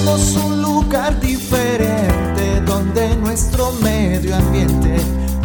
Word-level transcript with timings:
Soñamos 0.00 0.36
un 0.36 0.62
lugar 0.62 1.20
diferente 1.20 2.60
donde 2.64 3.16
nuestro 3.16 3.70
medio 3.82 4.34
ambiente 4.34 4.96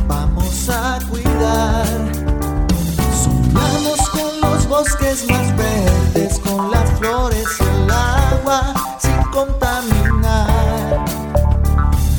vamos 0.08 0.70
a 0.70 0.98
cuidar. 1.10 1.86
Soñamos 3.22 4.10
con 4.10 4.50
los 4.50 4.66
bosques 4.70 5.28
más 5.30 5.58
verdes, 5.58 6.40
con 6.40 6.72
las 6.72 6.90
flores 6.92 7.46
y 7.60 7.64
el 7.64 7.92
agua 7.92 8.74
sin 8.98 9.22
contaminar. 9.34 11.06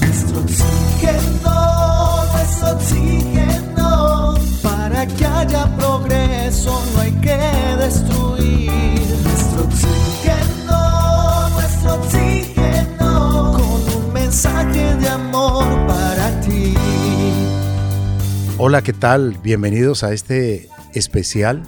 Nuestro 0.00 0.40
oxígeno, 0.40 2.24
nuestro 2.34 2.72
oxígeno, 2.72 4.34
para 4.62 5.06
que 5.06 5.24
haya 5.24 5.74
progreso 5.76 6.82
no 6.94 7.00
hay 7.00 7.12
que 7.12 7.38
destruir. 7.78 8.25
Hola, 18.68 18.82
¿qué 18.82 18.92
tal? 18.92 19.38
Bienvenidos 19.44 20.02
a 20.02 20.12
este 20.12 20.68
especial 20.92 21.62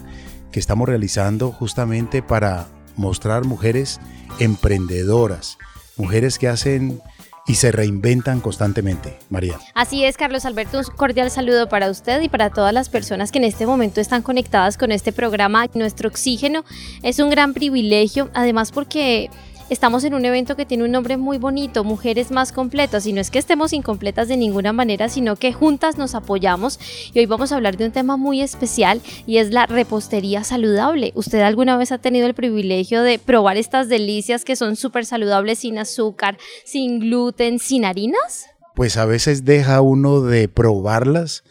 que 0.51 0.59
estamos 0.59 0.85
realizando 0.85 1.53
justamente 1.53 2.21
para 2.21 2.67
mostrar 2.97 3.45
mujeres 3.45 4.01
emprendedoras, 4.39 5.57
mujeres 5.95 6.37
que 6.37 6.49
hacen 6.49 7.01
y 7.47 7.55
se 7.55 7.71
reinventan 7.71 8.41
constantemente. 8.41 9.17
María. 9.29 9.57
Así 9.75 10.03
es, 10.03 10.17
Carlos 10.17 10.43
Alberto, 10.43 10.77
un 10.77 10.83
cordial 10.97 11.31
saludo 11.31 11.69
para 11.69 11.89
usted 11.89 12.21
y 12.21 12.27
para 12.27 12.49
todas 12.49 12.73
las 12.73 12.89
personas 12.89 13.31
que 13.31 13.37
en 13.37 13.45
este 13.45 13.65
momento 13.65 14.01
están 14.01 14.21
conectadas 14.21 14.77
con 14.77 14.91
este 14.91 15.13
programa. 15.13 15.67
Nuestro 15.75 16.09
oxígeno 16.09 16.65
es 17.01 17.19
un 17.19 17.29
gran 17.29 17.53
privilegio, 17.53 18.29
además 18.33 18.73
porque 18.73 19.29
estamos 19.69 20.03
en 20.03 20.13
un 20.13 20.25
evento 20.25 20.55
que 20.55 20.65
tiene 20.65 20.83
un 20.83 20.91
nombre 20.91 21.17
muy 21.17 21.37
bonito, 21.37 21.83
Mujeres 21.83 22.31
Más 22.31 22.51
Completas, 22.51 23.05
y 23.05 23.13
no 23.13 23.21
es 23.21 23.29
que 23.29 23.39
estemos 23.39 23.71
incompletas 23.71 24.27
de 24.27 24.37
ninguna 24.37 24.73
manera, 24.73 25.09
sino 25.09 25.35
que 25.35 25.53
juntas 25.53 25.97
nos 25.97 26.15
apoyamos 26.15 26.79
y 27.13 27.19
hoy 27.19 27.25
vamos 27.27 27.51
a 27.51 27.55
hablar 27.55 27.77
de 27.77 27.85
un 27.85 27.91
tema 27.91 28.17
muy 28.17 28.41
especial 28.41 29.01
y 29.27 29.37
es 29.37 29.51
la 29.51 29.67
repostería 29.67 30.43
saludable. 30.43 31.11
¿Usted 31.15 31.41
alguna 31.41 31.77
vez 31.77 31.91
ha 31.91 31.99
tenido 31.99 32.25
el 32.27 32.33
privilegio 32.33 33.03
de 33.03 33.19
probar 33.19 33.57
estas 33.57 33.89
delicias 33.89 34.43
que 34.43 34.55
son 34.55 34.75
súper 34.75 35.05
saludables 35.05 35.59
sin 35.59 35.77
azúcar, 35.77 36.37
sin 36.65 36.99
gluten, 36.99 37.59
sin 37.59 37.85
harinas? 37.85 38.47
Pues 38.75 38.97
a 38.97 39.05
veces 39.05 39.45
deja 39.45 39.81
uno 39.81 40.21
de 40.21 40.47
probarlas 40.47 41.43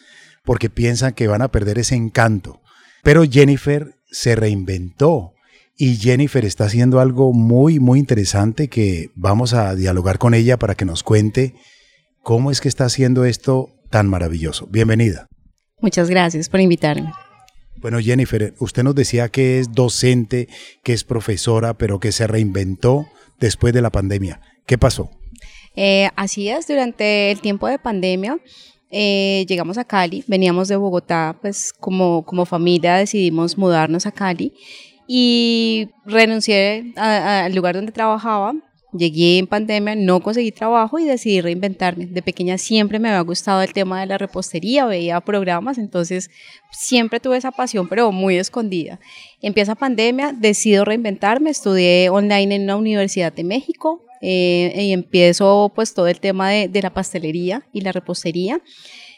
porque 0.44 0.70
piensan 0.70 1.12
que 1.12 1.28
van 1.28 1.42
a 1.42 1.48
perder 1.48 1.78
ese 1.78 1.94
encanto. 1.94 2.60
Pero 3.02 3.22
Jennifer 3.24 3.94
se 4.10 4.34
reinventó 4.34 5.34
y 5.78 5.96
Jennifer 5.96 6.44
está 6.44 6.64
haciendo 6.64 6.98
algo 6.98 7.32
muy, 7.32 7.78
muy 7.78 8.00
interesante 8.00 8.68
que 8.68 9.10
vamos 9.14 9.54
a 9.54 9.76
dialogar 9.76 10.18
con 10.18 10.34
ella 10.34 10.58
para 10.58 10.74
que 10.74 10.84
nos 10.84 11.04
cuente 11.04 11.54
cómo 12.24 12.50
es 12.50 12.60
que 12.60 12.68
está 12.68 12.84
haciendo 12.84 13.24
esto 13.24 13.70
tan 13.88 14.08
maravilloso. 14.08 14.66
Bienvenida. 14.66 15.28
Muchas 15.80 16.10
gracias 16.10 16.48
por 16.48 16.58
invitarme. 16.58 17.12
Bueno, 17.76 18.00
Jennifer, 18.00 18.54
usted 18.58 18.82
nos 18.82 18.96
decía 18.96 19.28
que 19.28 19.60
es 19.60 19.70
docente, 19.70 20.48
que 20.82 20.92
es 20.92 21.04
profesora, 21.04 21.78
pero 21.78 22.00
que 22.00 22.10
se 22.10 22.26
reinventó 22.26 23.06
después 23.38 23.72
de 23.72 23.80
la 23.80 23.90
pandemia. 23.90 24.40
¿Qué 24.66 24.78
pasó? 24.78 25.12
Eh, 25.76 26.08
así 26.16 26.48
es, 26.48 26.66
durante 26.66 27.30
el 27.30 27.40
tiempo 27.40 27.68
de 27.68 27.78
pandemia 27.78 28.36
eh, 28.90 29.44
llegamos 29.48 29.76
a 29.76 29.84
Cali, 29.84 30.24
veníamos 30.26 30.66
de 30.66 30.76
Bogotá, 30.76 31.38
pues 31.40 31.72
como, 31.78 32.24
como 32.24 32.46
familia 32.46 32.96
decidimos 32.96 33.58
mudarnos 33.58 34.06
a 34.06 34.12
Cali 34.12 34.54
y 35.10 35.88
renuncié 36.04 36.92
al 36.96 37.54
lugar 37.54 37.74
donde 37.74 37.92
trabajaba. 37.92 38.54
Llegué 38.92 39.38
en 39.38 39.46
pandemia, 39.46 39.94
no 39.96 40.20
conseguí 40.20 40.50
trabajo 40.50 40.98
y 40.98 41.04
decidí 41.04 41.40
reinventarme. 41.40 42.06
De 42.06 42.22
pequeña 42.22 42.56
siempre 42.56 42.98
me 42.98 43.08
había 43.08 43.20
gustado 43.20 43.60
el 43.62 43.72
tema 43.72 44.00
de 44.00 44.06
la 44.06 44.16
repostería, 44.16 44.86
veía 44.86 45.20
programas, 45.20 45.76
entonces 45.76 46.30
siempre 46.70 47.20
tuve 47.20 47.36
esa 47.36 47.50
pasión, 47.50 47.88
pero 47.88 48.12
muy 48.12 48.36
escondida. 48.36 48.98
Empieza 49.42 49.74
pandemia, 49.74 50.32
decido 50.32 50.84
reinventarme, 50.84 51.50
estudié 51.50 52.08
online 52.08 52.54
en 52.54 52.62
una 52.62 52.76
universidad 52.76 53.32
de 53.32 53.44
México 53.44 54.06
eh, 54.22 54.72
y 54.74 54.92
empiezo 54.92 55.70
pues 55.74 55.92
todo 55.92 56.06
el 56.06 56.20
tema 56.20 56.50
de, 56.50 56.68
de 56.68 56.82
la 56.82 56.92
pastelería 56.92 57.66
y 57.72 57.82
la 57.82 57.92
repostería. 57.92 58.62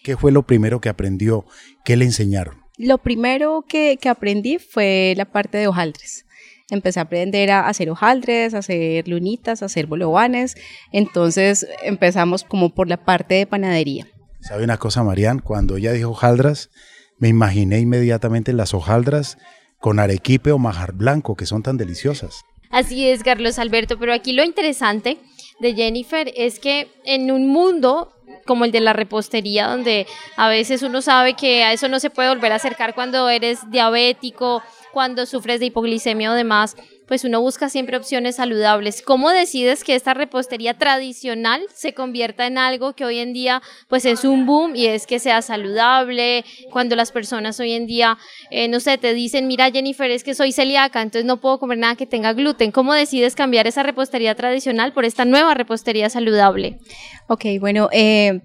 ¿Qué 0.02 0.16
fue 0.16 0.32
lo 0.32 0.44
primero 0.46 0.80
que 0.80 0.88
aprendió? 0.88 1.46
¿Qué 1.84 1.96
le 1.96 2.06
enseñaron? 2.06 2.59
Lo 2.82 2.96
primero 2.96 3.66
que, 3.68 3.98
que, 4.00 4.08
aprendí 4.08 4.58
fue 4.58 5.12
la 5.14 5.26
parte 5.26 5.58
de 5.58 5.66
hojaldres. 5.66 6.24
Empecé 6.70 6.98
a 6.98 7.02
aprender 7.02 7.50
a 7.50 7.68
hacer 7.68 7.90
hojaldres, 7.90 8.54
a 8.54 8.58
hacer 8.58 9.06
lunitas, 9.06 9.60
a 9.60 9.66
hacer 9.66 9.86
bolovanes. 9.86 10.56
Entonces 10.90 11.66
empezamos 11.82 12.42
como 12.42 12.74
por 12.74 12.88
la 12.88 13.04
parte 13.04 13.34
de 13.34 13.46
panadería. 13.46 14.06
¿Sabe 14.40 14.64
una 14.64 14.78
cosa, 14.78 15.04
Marian? 15.04 15.40
Cuando 15.40 15.76
ella 15.76 15.92
dijo 15.92 16.12
hojaldras, 16.12 16.70
me 17.18 17.28
imaginé 17.28 17.80
inmediatamente 17.80 18.54
las 18.54 18.72
hojaldras 18.72 19.36
con 19.78 19.98
arequipe 19.98 20.50
o 20.50 20.58
majar 20.58 20.94
blanco, 20.94 21.36
que 21.36 21.44
son 21.44 21.62
tan 21.62 21.76
deliciosas. 21.76 22.44
Así 22.70 23.06
es, 23.06 23.22
Carlos 23.22 23.58
Alberto, 23.58 23.98
pero 23.98 24.14
aquí 24.14 24.32
lo 24.32 24.42
interesante 24.42 25.18
de 25.60 25.74
Jennifer 25.74 26.32
es 26.34 26.58
que 26.58 26.88
en 27.04 27.30
un 27.30 27.46
mundo 27.46 28.14
como 28.46 28.64
el 28.64 28.72
de 28.72 28.80
la 28.80 28.92
repostería, 28.92 29.68
donde 29.68 30.06
a 30.36 30.48
veces 30.48 30.82
uno 30.82 31.02
sabe 31.02 31.34
que 31.34 31.62
a 31.62 31.72
eso 31.72 31.88
no 31.88 32.00
se 32.00 32.10
puede 32.10 32.28
volver 32.28 32.52
a 32.52 32.56
acercar 32.56 32.94
cuando 32.94 33.28
eres 33.28 33.70
diabético, 33.70 34.62
cuando 34.92 35.26
sufres 35.26 35.60
de 35.60 35.66
hipoglicemia 35.66 36.30
o 36.30 36.34
demás, 36.34 36.76
pues 37.10 37.24
uno 37.24 37.40
busca 37.40 37.68
siempre 37.68 37.96
opciones 37.96 38.36
saludables. 38.36 39.02
¿Cómo 39.02 39.30
decides 39.30 39.82
que 39.82 39.96
esta 39.96 40.14
repostería 40.14 40.78
tradicional 40.78 41.60
se 41.74 41.92
convierta 41.92 42.46
en 42.46 42.56
algo 42.56 42.92
que 42.92 43.04
hoy 43.04 43.18
en 43.18 43.32
día 43.32 43.62
pues 43.88 44.04
es 44.04 44.24
un 44.24 44.46
boom 44.46 44.76
y 44.76 44.86
es 44.86 45.08
que 45.08 45.18
sea 45.18 45.42
saludable? 45.42 46.44
Cuando 46.70 46.94
las 46.94 47.10
personas 47.10 47.58
hoy 47.58 47.72
en 47.72 47.86
día, 47.86 48.16
eh, 48.52 48.68
no 48.68 48.78
sé, 48.78 48.96
te 48.96 49.12
dicen, 49.12 49.48
mira 49.48 49.72
Jennifer, 49.72 50.08
es 50.08 50.22
que 50.22 50.34
soy 50.34 50.52
celíaca, 50.52 51.02
entonces 51.02 51.24
no 51.24 51.40
puedo 51.40 51.58
comer 51.58 51.78
nada 51.78 51.96
que 51.96 52.06
tenga 52.06 52.32
gluten. 52.32 52.70
¿Cómo 52.70 52.94
decides 52.94 53.34
cambiar 53.34 53.66
esa 53.66 53.82
repostería 53.82 54.36
tradicional 54.36 54.92
por 54.92 55.04
esta 55.04 55.24
nueva 55.24 55.54
repostería 55.54 56.10
saludable? 56.10 56.78
Ok, 57.26 57.44
bueno, 57.58 57.88
eh, 57.90 58.40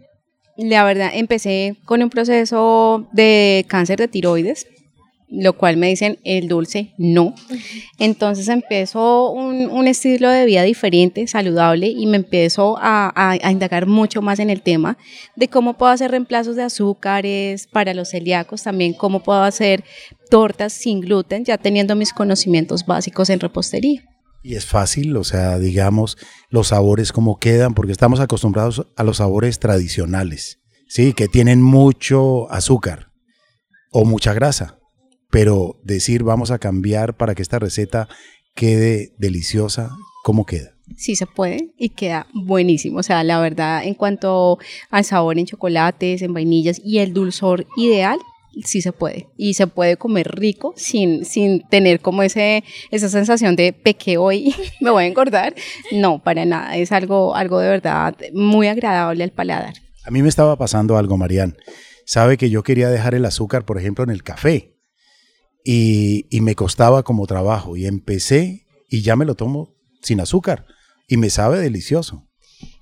la 0.57 0.83
verdad 0.83 1.11
empecé 1.13 1.75
con 1.85 2.01
un 2.01 2.09
proceso 2.09 3.07
de 3.11 3.63
cáncer 3.67 3.99
de 3.99 4.07
tiroides 4.07 4.65
lo 5.35 5.53
cual 5.53 5.77
me 5.77 5.87
dicen 5.87 6.19
el 6.23 6.47
dulce 6.47 6.93
no. 6.97 7.35
Entonces 7.99 8.47
empezó 8.47 9.31
un, 9.31 9.69
un 9.69 9.87
estilo 9.87 10.29
de 10.29 10.45
vida 10.45 10.63
diferente, 10.63 11.27
saludable, 11.27 11.87
y 11.87 12.05
me 12.05 12.17
empezó 12.17 12.77
a, 12.77 13.11
a, 13.15 13.31
a, 13.31 13.51
indagar 13.51 13.85
mucho 13.85 14.21
más 14.21 14.39
en 14.39 14.49
el 14.49 14.61
tema 14.61 14.97
de 15.35 15.47
cómo 15.47 15.77
puedo 15.77 15.91
hacer 15.91 16.11
reemplazos 16.11 16.55
de 16.55 16.63
azúcares 16.63 17.67
para 17.67 17.93
los 17.93 18.09
celíacos, 18.09 18.63
también 18.63 18.93
cómo 18.93 19.21
puedo 19.21 19.43
hacer 19.43 19.83
tortas 20.29 20.73
sin 20.73 21.01
gluten, 21.01 21.45
ya 21.45 21.57
teniendo 21.57 21.95
mis 21.95 22.13
conocimientos 22.13 22.85
básicos 22.85 23.29
en 23.29 23.39
repostería. 23.39 24.03
Y 24.43 24.55
es 24.55 24.65
fácil, 24.65 25.17
o 25.17 25.23
sea, 25.23 25.57
digamos, 25.57 26.17
los 26.49 26.67
sabores 26.67 27.11
cómo 27.11 27.39
quedan, 27.39 27.73
porque 27.73 27.91
estamos 27.91 28.19
acostumbrados 28.19 28.85
a 28.95 29.03
los 29.03 29.17
sabores 29.17 29.59
tradicionales, 29.59 30.59
¿sí? 30.87 31.13
Que 31.13 31.27
tienen 31.27 31.61
mucho 31.61 32.51
azúcar 32.51 33.11
o 33.91 34.05
mucha 34.05 34.33
grasa 34.33 34.77
pero 35.29 35.79
decir 35.83 36.23
vamos 36.23 36.51
a 36.51 36.59
cambiar 36.59 37.15
para 37.15 37.35
que 37.35 37.41
esta 37.41 37.59
receta 37.59 38.07
quede 38.55 39.13
deliciosa, 39.17 39.91
¿cómo 40.23 40.45
queda? 40.45 40.71
Sí 40.97 41.15
se 41.15 41.25
puede 41.25 41.73
y 41.77 41.89
queda 41.89 42.27
buenísimo. 42.33 42.99
O 42.99 43.03
sea, 43.03 43.23
la 43.23 43.39
verdad, 43.39 43.83
en 43.83 43.95
cuanto 43.95 44.59
al 44.89 45.03
sabor 45.03 45.37
en 45.37 45.45
chocolates, 45.45 46.21
en 46.21 46.33
vainillas 46.33 46.79
y 46.83 46.99
el 46.99 47.13
dulzor 47.13 47.67
ideal, 47.75 48.19
sí 48.63 48.81
se 48.81 48.91
puede. 48.91 49.27
Y 49.35 49.55
se 49.55 49.67
puede 49.67 49.97
comer 49.97 50.31
rico 50.35 50.73
sin, 50.77 51.25
sin 51.25 51.67
tener 51.67 51.99
como 51.99 52.23
ese, 52.23 52.63
esa 52.91 53.09
sensación 53.09 53.55
de 53.55 53.73
peque 53.73 54.17
hoy, 54.17 54.55
me 54.79 54.91
voy 54.91 55.03
a 55.03 55.07
engordar. 55.07 55.55
No, 55.91 56.19
para 56.19 56.45
nada. 56.45 56.77
Es 56.77 56.91
algo, 56.91 57.35
algo 57.35 57.59
de 57.59 57.69
verdad 57.69 58.15
muy 58.33 58.67
agradable 58.67 59.23
al 59.23 59.31
paladar. 59.31 59.73
A 60.05 60.11
mí 60.11 60.21
me 60.21 60.29
estaba 60.29 60.55
pasando 60.55 60.97
algo, 60.97 61.17
Marían. 61.17 61.57
Sabe 62.05 62.37
que 62.37 62.51
yo 62.51 62.61
quería 62.61 62.89
dejar 62.89 63.15
el 63.15 63.25
azúcar, 63.25 63.65
por 63.65 63.79
ejemplo, 63.79 64.03
en 64.03 64.11
el 64.11 64.21
café 64.21 64.74
y, 65.65 66.27
y, 66.29 66.41
me 66.41 66.55
costaba 66.55 67.03
como 67.03 67.27
trabajo 67.27 67.75
y 67.75 67.87
empecé 67.87 68.67
y 68.87 69.01
ya 69.01 69.15
me 69.15 69.25
lo 69.25 69.35
tomo 69.35 69.73
sin 70.01 70.21
azúcar 70.21 70.65
y 71.07 71.17
me 71.17 71.29
sabe 71.29 71.59
delicioso. 71.59 72.27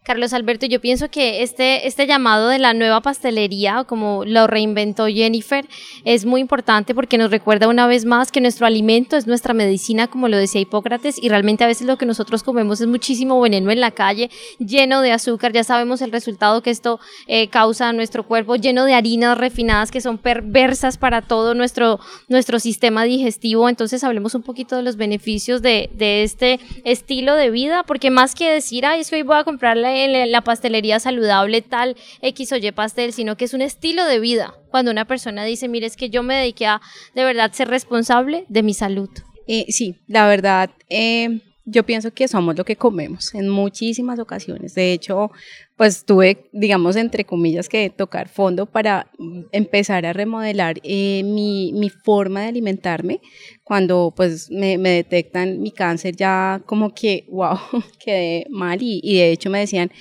Carlos 0.03 0.33
Alberto, 0.33 0.65
yo 0.65 0.81
pienso 0.81 1.09
que 1.09 1.43
este, 1.43 1.87
este 1.87 2.05
llamado 2.05 2.49
de 2.49 2.59
la 2.59 2.73
nueva 2.73 2.99
pastelería, 2.99 3.85
como 3.85 4.25
lo 4.25 4.47
reinventó 4.47 5.07
Jennifer, 5.07 5.65
es 6.03 6.25
muy 6.25 6.41
importante 6.41 6.93
porque 6.93 7.17
nos 7.17 7.31
recuerda 7.31 7.69
una 7.69 7.87
vez 7.87 8.03
más 8.03 8.29
que 8.29 8.41
nuestro 8.41 8.65
alimento 8.65 9.15
es 9.15 9.27
nuestra 9.27 9.53
medicina, 9.53 10.07
como 10.07 10.27
lo 10.27 10.35
decía 10.35 10.59
Hipócrates, 10.59 11.23
y 11.23 11.29
realmente 11.29 11.63
a 11.63 11.67
veces 11.67 11.87
lo 11.87 11.97
que 11.97 12.05
nosotros 12.05 12.43
comemos 12.43 12.81
es 12.81 12.87
muchísimo 12.87 13.39
veneno 13.39 13.71
en 13.71 13.79
la 13.79 13.91
calle, 13.91 14.29
lleno 14.59 14.99
de 14.99 15.13
azúcar, 15.13 15.53
ya 15.53 15.63
sabemos 15.63 16.01
el 16.01 16.11
resultado 16.11 16.61
que 16.61 16.71
esto 16.71 16.99
eh, 17.27 17.47
causa 17.47 17.87
a 17.87 17.93
nuestro 17.93 18.23
cuerpo, 18.23 18.57
lleno 18.57 18.83
de 18.83 18.95
harinas 18.95 19.37
refinadas 19.37 19.89
que 19.89 20.01
son 20.01 20.17
perversas 20.17 20.97
para 20.97 21.21
todo 21.21 21.53
nuestro, 21.53 22.01
nuestro 22.27 22.59
sistema 22.59 23.05
digestivo. 23.05 23.69
Entonces 23.69 24.03
hablemos 24.03 24.35
un 24.35 24.43
poquito 24.43 24.75
de 24.75 24.83
los 24.83 24.97
beneficios 24.97 25.61
de, 25.61 25.89
de 25.93 26.23
este 26.23 26.59
estilo 26.83 27.37
de 27.37 27.51
vida, 27.51 27.83
porque 27.83 28.11
más 28.11 28.35
que 28.35 28.51
decir, 28.51 28.85
ay, 28.85 28.99
es 28.99 29.09
que 29.09 29.15
hoy 29.15 29.21
voy 29.21 29.37
a 29.37 29.45
comprarle 29.45 29.92
la 30.27 30.41
pastelería 30.41 30.99
saludable 30.99 31.61
tal 31.61 31.95
X 32.21 32.51
o 32.51 32.57
Y 32.57 32.71
pastel, 32.71 33.13
sino 33.13 33.37
que 33.37 33.45
es 33.45 33.53
un 33.53 33.61
estilo 33.61 34.05
de 34.05 34.19
vida. 34.19 34.53
Cuando 34.69 34.91
una 34.91 35.05
persona 35.05 35.43
dice, 35.45 35.67
mire, 35.67 35.87
es 35.87 35.97
que 35.97 36.09
yo 36.09 36.23
me 36.23 36.35
dediqué 36.35 36.67
a 36.67 36.81
de 37.15 37.23
verdad 37.23 37.51
ser 37.53 37.67
responsable 37.67 38.45
de 38.49 38.63
mi 38.63 38.73
salud. 38.73 39.09
Eh, 39.47 39.65
sí, 39.69 39.95
la 40.07 40.27
verdad, 40.27 40.69
eh, 40.89 41.41
yo 41.65 41.83
pienso 41.83 42.11
que 42.11 42.27
somos 42.27 42.57
lo 42.57 42.65
que 42.65 42.75
comemos 42.75 43.33
en 43.33 43.49
muchísimas 43.49 44.19
ocasiones. 44.19 44.75
De 44.75 44.91
hecho, 44.91 45.31
pues 45.77 46.05
tuve, 46.05 46.49
digamos, 46.51 46.95
entre 46.95 47.25
comillas, 47.25 47.69
que 47.69 47.89
tocar 47.89 48.27
fondo 48.27 48.65
para 48.65 49.09
empezar 49.51 50.05
a 50.05 50.13
remodelar 50.13 50.79
eh, 50.83 51.23
mi, 51.23 51.89
forma 52.03 52.41
de 52.41 52.47
alimentarme. 52.47 53.21
Cuando 53.63 54.13
pues 54.15 54.51
me, 54.51 54.77
detectan 54.77 55.61
mi 55.61 55.71
cáncer 55.71 56.15
ya 56.15 56.61
como 56.65 56.93
que, 56.93 57.25
wow, 57.29 57.57
quedé 58.03 58.45
mal 58.49 58.79
y 58.81 59.17
de 59.17 59.31
hecho 59.31 59.49
me 59.49 59.59
decían 59.59 59.91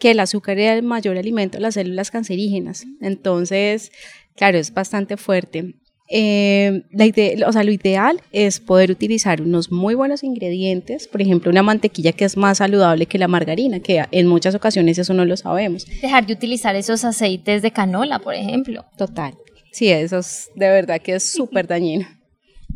que 0.00 0.10
el 0.12 0.20
azúcar 0.20 0.58
era 0.58 0.74
el 0.74 0.82
mayor 0.82 1.16
alimento 1.18 1.58
de 1.58 1.62
las 1.62 1.74
células 1.74 2.10
cancerígenas. 2.10 2.86
Entonces, 3.00 3.92
claro, 4.34 4.58
es 4.58 4.72
bastante 4.72 5.16
fuerte. 5.16 5.74
Eh, 6.12 6.82
la 6.90 7.06
o 7.46 7.52
sea, 7.52 7.62
lo 7.62 7.70
ideal 7.70 8.20
es 8.32 8.58
poder 8.58 8.90
utilizar 8.90 9.40
unos 9.40 9.70
muy 9.70 9.94
buenos 9.94 10.24
ingredientes, 10.24 11.06
por 11.06 11.22
ejemplo, 11.22 11.52
una 11.52 11.62
mantequilla 11.62 12.10
que 12.10 12.24
es 12.24 12.36
más 12.36 12.58
saludable 12.58 13.06
que 13.06 13.16
la 13.16 13.28
margarina, 13.28 13.78
que 13.78 14.04
en 14.10 14.26
muchas 14.26 14.56
ocasiones 14.56 14.98
eso 14.98 15.14
no 15.14 15.24
lo 15.24 15.36
sabemos. 15.36 15.86
Dejar 16.02 16.26
de 16.26 16.32
utilizar 16.32 16.74
esos 16.74 17.04
aceites 17.04 17.62
de 17.62 17.70
canola, 17.70 18.18
por 18.18 18.34
ejemplo. 18.34 18.84
Total. 18.98 19.34
Sí, 19.70 19.88
eso 19.88 20.18
es 20.18 20.50
de 20.56 20.68
verdad 20.68 21.00
que 21.00 21.14
es 21.14 21.30
súper 21.30 21.68
dañino. 21.68 22.08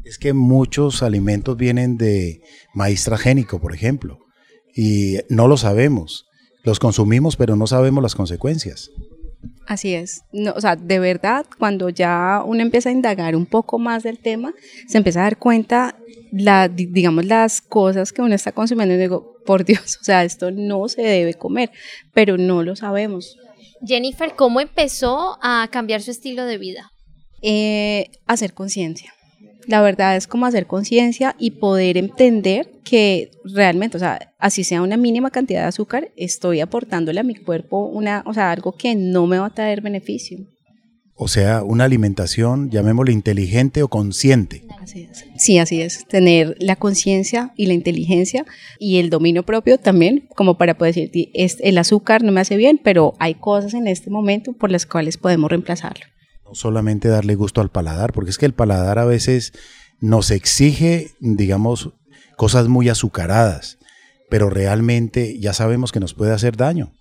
Es 0.04 0.16
que 0.16 0.32
muchos 0.32 1.02
alimentos 1.02 1.56
vienen 1.56 1.96
de 1.96 2.40
maíz 2.72 3.02
transgénico, 3.02 3.60
por 3.60 3.74
ejemplo, 3.74 4.20
y 4.76 5.16
no 5.28 5.48
lo 5.48 5.56
sabemos. 5.56 6.26
Los 6.62 6.78
consumimos, 6.78 7.36
pero 7.36 7.56
no 7.56 7.66
sabemos 7.66 8.00
las 8.00 8.14
consecuencias. 8.14 8.90
Así 9.66 9.94
es. 9.94 10.22
No, 10.32 10.52
o 10.52 10.60
sea, 10.60 10.76
de 10.76 10.98
verdad, 10.98 11.46
cuando 11.58 11.88
ya 11.88 12.42
uno 12.44 12.60
empieza 12.60 12.90
a 12.90 12.92
indagar 12.92 13.34
un 13.34 13.46
poco 13.46 13.78
más 13.78 14.02
del 14.02 14.18
tema, 14.18 14.52
se 14.86 14.98
empieza 14.98 15.20
a 15.20 15.24
dar 15.24 15.38
cuenta, 15.38 15.96
la, 16.32 16.68
digamos, 16.68 17.24
las 17.24 17.60
cosas 17.60 18.12
que 18.12 18.22
uno 18.22 18.34
está 18.34 18.52
consumiendo 18.52 18.94
y 18.94 18.98
digo, 18.98 19.36
por 19.46 19.64
Dios, 19.64 19.98
o 20.00 20.04
sea, 20.04 20.24
esto 20.24 20.50
no 20.50 20.88
se 20.88 21.02
debe 21.02 21.34
comer, 21.34 21.70
pero 22.12 22.36
no 22.36 22.62
lo 22.62 22.76
sabemos. 22.76 23.36
Jennifer, 23.86 24.34
¿cómo 24.34 24.60
empezó 24.60 25.38
a 25.42 25.68
cambiar 25.70 26.00
su 26.00 26.10
estilo 26.10 26.44
de 26.46 26.58
vida? 26.58 26.90
Eh, 27.42 28.10
hacer 28.26 28.54
conciencia. 28.54 29.12
La 29.66 29.82
verdad 29.82 30.16
es 30.16 30.26
como 30.26 30.46
hacer 30.46 30.66
conciencia 30.66 31.34
y 31.38 31.52
poder 31.52 31.96
entender 31.96 32.70
que 32.84 33.30
realmente, 33.44 33.96
o 33.96 34.00
sea, 34.00 34.34
así 34.38 34.64
sea 34.64 34.82
una 34.82 34.96
mínima 34.96 35.30
cantidad 35.30 35.62
de 35.62 35.68
azúcar, 35.68 36.12
estoy 36.16 36.60
aportándole 36.60 37.20
a 37.20 37.24
mi 37.24 37.34
cuerpo 37.34 37.86
una, 37.86 38.22
o 38.26 38.34
sea, 38.34 38.50
algo 38.50 38.72
que 38.72 38.94
no 38.94 39.26
me 39.26 39.38
va 39.38 39.46
a 39.46 39.54
traer 39.54 39.80
beneficio. 39.80 40.38
O 41.16 41.28
sea, 41.28 41.62
una 41.62 41.84
alimentación, 41.84 42.70
llamémosle 42.70 43.12
inteligente 43.12 43.84
o 43.84 43.88
consciente. 43.88 44.64
Así 44.80 45.08
es. 45.08 45.24
Sí, 45.36 45.58
así 45.58 45.80
es. 45.80 46.04
Tener 46.08 46.56
la 46.58 46.74
conciencia 46.74 47.52
y 47.56 47.66
la 47.66 47.74
inteligencia 47.74 48.44
y 48.80 48.98
el 48.98 49.10
dominio 49.10 49.44
propio 49.44 49.78
también, 49.78 50.28
como 50.34 50.58
para 50.58 50.76
poder 50.76 50.94
decir, 50.94 51.30
el 51.32 51.78
azúcar 51.78 52.24
no 52.24 52.32
me 52.32 52.40
hace 52.40 52.56
bien, 52.56 52.80
pero 52.82 53.14
hay 53.20 53.34
cosas 53.36 53.74
en 53.74 53.86
este 53.86 54.10
momento 54.10 54.54
por 54.54 54.72
las 54.72 54.86
cuales 54.86 55.16
podemos 55.16 55.50
reemplazarlo 55.50 56.04
solamente 56.52 57.08
darle 57.08 57.34
gusto 57.34 57.60
al 57.60 57.70
paladar, 57.70 58.12
porque 58.12 58.30
es 58.30 58.38
que 58.38 58.46
el 58.46 58.54
paladar 58.54 58.98
a 58.98 59.04
veces 59.04 59.52
nos 60.00 60.30
exige, 60.30 61.12
digamos, 61.20 61.90
cosas 62.36 62.68
muy 62.68 62.88
azucaradas, 62.88 63.78
pero 64.28 64.50
realmente 64.50 65.38
ya 65.38 65.52
sabemos 65.52 65.92
que 65.92 66.00
nos 66.00 66.14
puede 66.14 66.32
hacer 66.32 66.56
daño. 66.56 66.92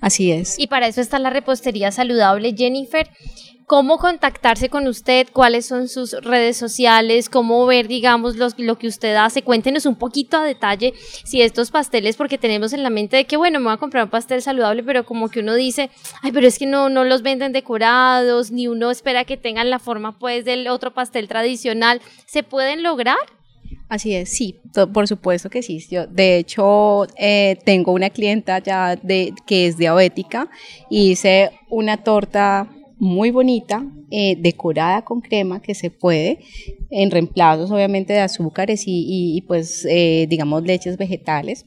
Así 0.00 0.30
es. 0.30 0.58
Y 0.58 0.66
para 0.66 0.88
eso 0.88 1.00
está 1.00 1.18
la 1.18 1.30
repostería 1.30 1.90
saludable, 1.90 2.54
Jennifer 2.56 3.08
cómo 3.66 3.98
contactarse 3.98 4.68
con 4.68 4.86
usted, 4.86 5.26
cuáles 5.32 5.66
son 5.66 5.88
sus 5.88 6.12
redes 6.12 6.56
sociales, 6.56 7.28
cómo 7.28 7.66
ver, 7.66 7.88
digamos, 7.88 8.36
lo 8.36 8.78
que 8.78 8.86
usted 8.86 9.16
hace. 9.16 9.42
Cuéntenos 9.42 9.86
un 9.86 9.96
poquito 9.96 10.36
a 10.36 10.44
detalle 10.44 10.94
si 11.24 11.42
estos 11.42 11.72
pasteles, 11.72 12.16
porque 12.16 12.38
tenemos 12.38 12.72
en 12.72 12.84
la 12.84 12.90
mente 12.90 13.16
de 13.16 13.24
que, 13.24 13.36
bueno, 13.36 13.58
me 13.58 13.66
voy 13.66 13.74
a 13.74 13.78
comprar 13.78 14.04
un 14.04 14.10
pastel 14.10 14.40
saludable, 14.40 14.84
pero 14.84 15.04
como 15.04 15.28
que 15.28 15.40
uno 15.40 15.54
dice, 15.54 15.90
ay, 16.22 16.30
pero 16.30 16.46
es 16.46 16.58
que 16.58 16.66
no, 16.66 16.88
no 16.88 17.04
los 17.04 17.22
venden 17.22 17.52
decorados, 17.52 18.52
ni 18.52 18.68
uno 18.68 18.90
espera 18.90 19.24
que 19.24 19.36
tengan 19.36 19.68
la 19.68 19.80
forma, 19.80 20.16
pues, 20.16 20.44
del 20.44 20.68
otro 20.68 20.94
pastel 20.94 21.26
tradicional. 21.26 22.00
¿Se 22.26 22.44
pueden 22.44 22.84
lograr? 22.84 23.16
Así 23.88 24.14
es, 24.14 24.30
sí, 24.30 24.60
por 24.92 25.08
supuesto 25.08 25.50
que 25.50 25.62
sí. 25.62 25.84
Yo, 25.90 26.06
de 26.06 26.38
hecho, 26.38 27.06
eh, 27.16 27.58
tengo 27.64 27.92
una 27.92 28.10
clienta 28.10 28.60
ya 28.60 28.94
de, 28.96 29.32
que 29.44 29.66
es 29.66 29.76
diabética 29.76 30.48
y 30.88 31.12
hice 31.12 31.50
una 31.68 31.96
torta 31.96 32.68
muy 32.98 33.30
bonita, 33.30 33.84
eh, 34.10 34.36
decorada 34.38 35.04
con 35.04 35.20
crema 35.20 35.60
que 35.60 35.74
se 35.74 35.90
puede, 35.90 36.40
en 36.90 37.10
reemplazos 37.10 37.70
obviamente 37.70 38.12
de 38.12 38.20
azúcares 38.20 38.84
y, 38.86 39.42
pues 39.46 39.86
eh, 39.88 40.26
digamos 40.28 40.62
leches 40.62 40.96
vegetales. 40.96 41.66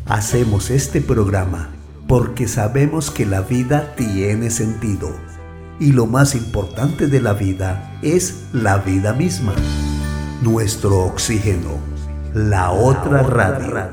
Hacemos 0.06 0.70
este 0.70 1.00
programa 1.00 1.74
porque 2.06 2.46
sabemos 2.46 3.10
que 3.10 3.26
la 3.26 3.42
vida 3.42 3.94
tiene 3.96 4.50
sentido 4.50 5.14
y 5.80 5.92
lo 5.92 6.06
más 6.06 6.34
importante 6.34 7.06
de 7.06 7.20
la 7.20 7.34
vida 7.34 7.98
es 8.02 8.46
la 8.52 8.78
vida 8.78 9.12
misma, 9.12 9.54
nuestro 10.42 11.04
oxígeno 11.04 11.97
la 12.38 12.70
otra 12.70 13.22
radio. 13.24 13.88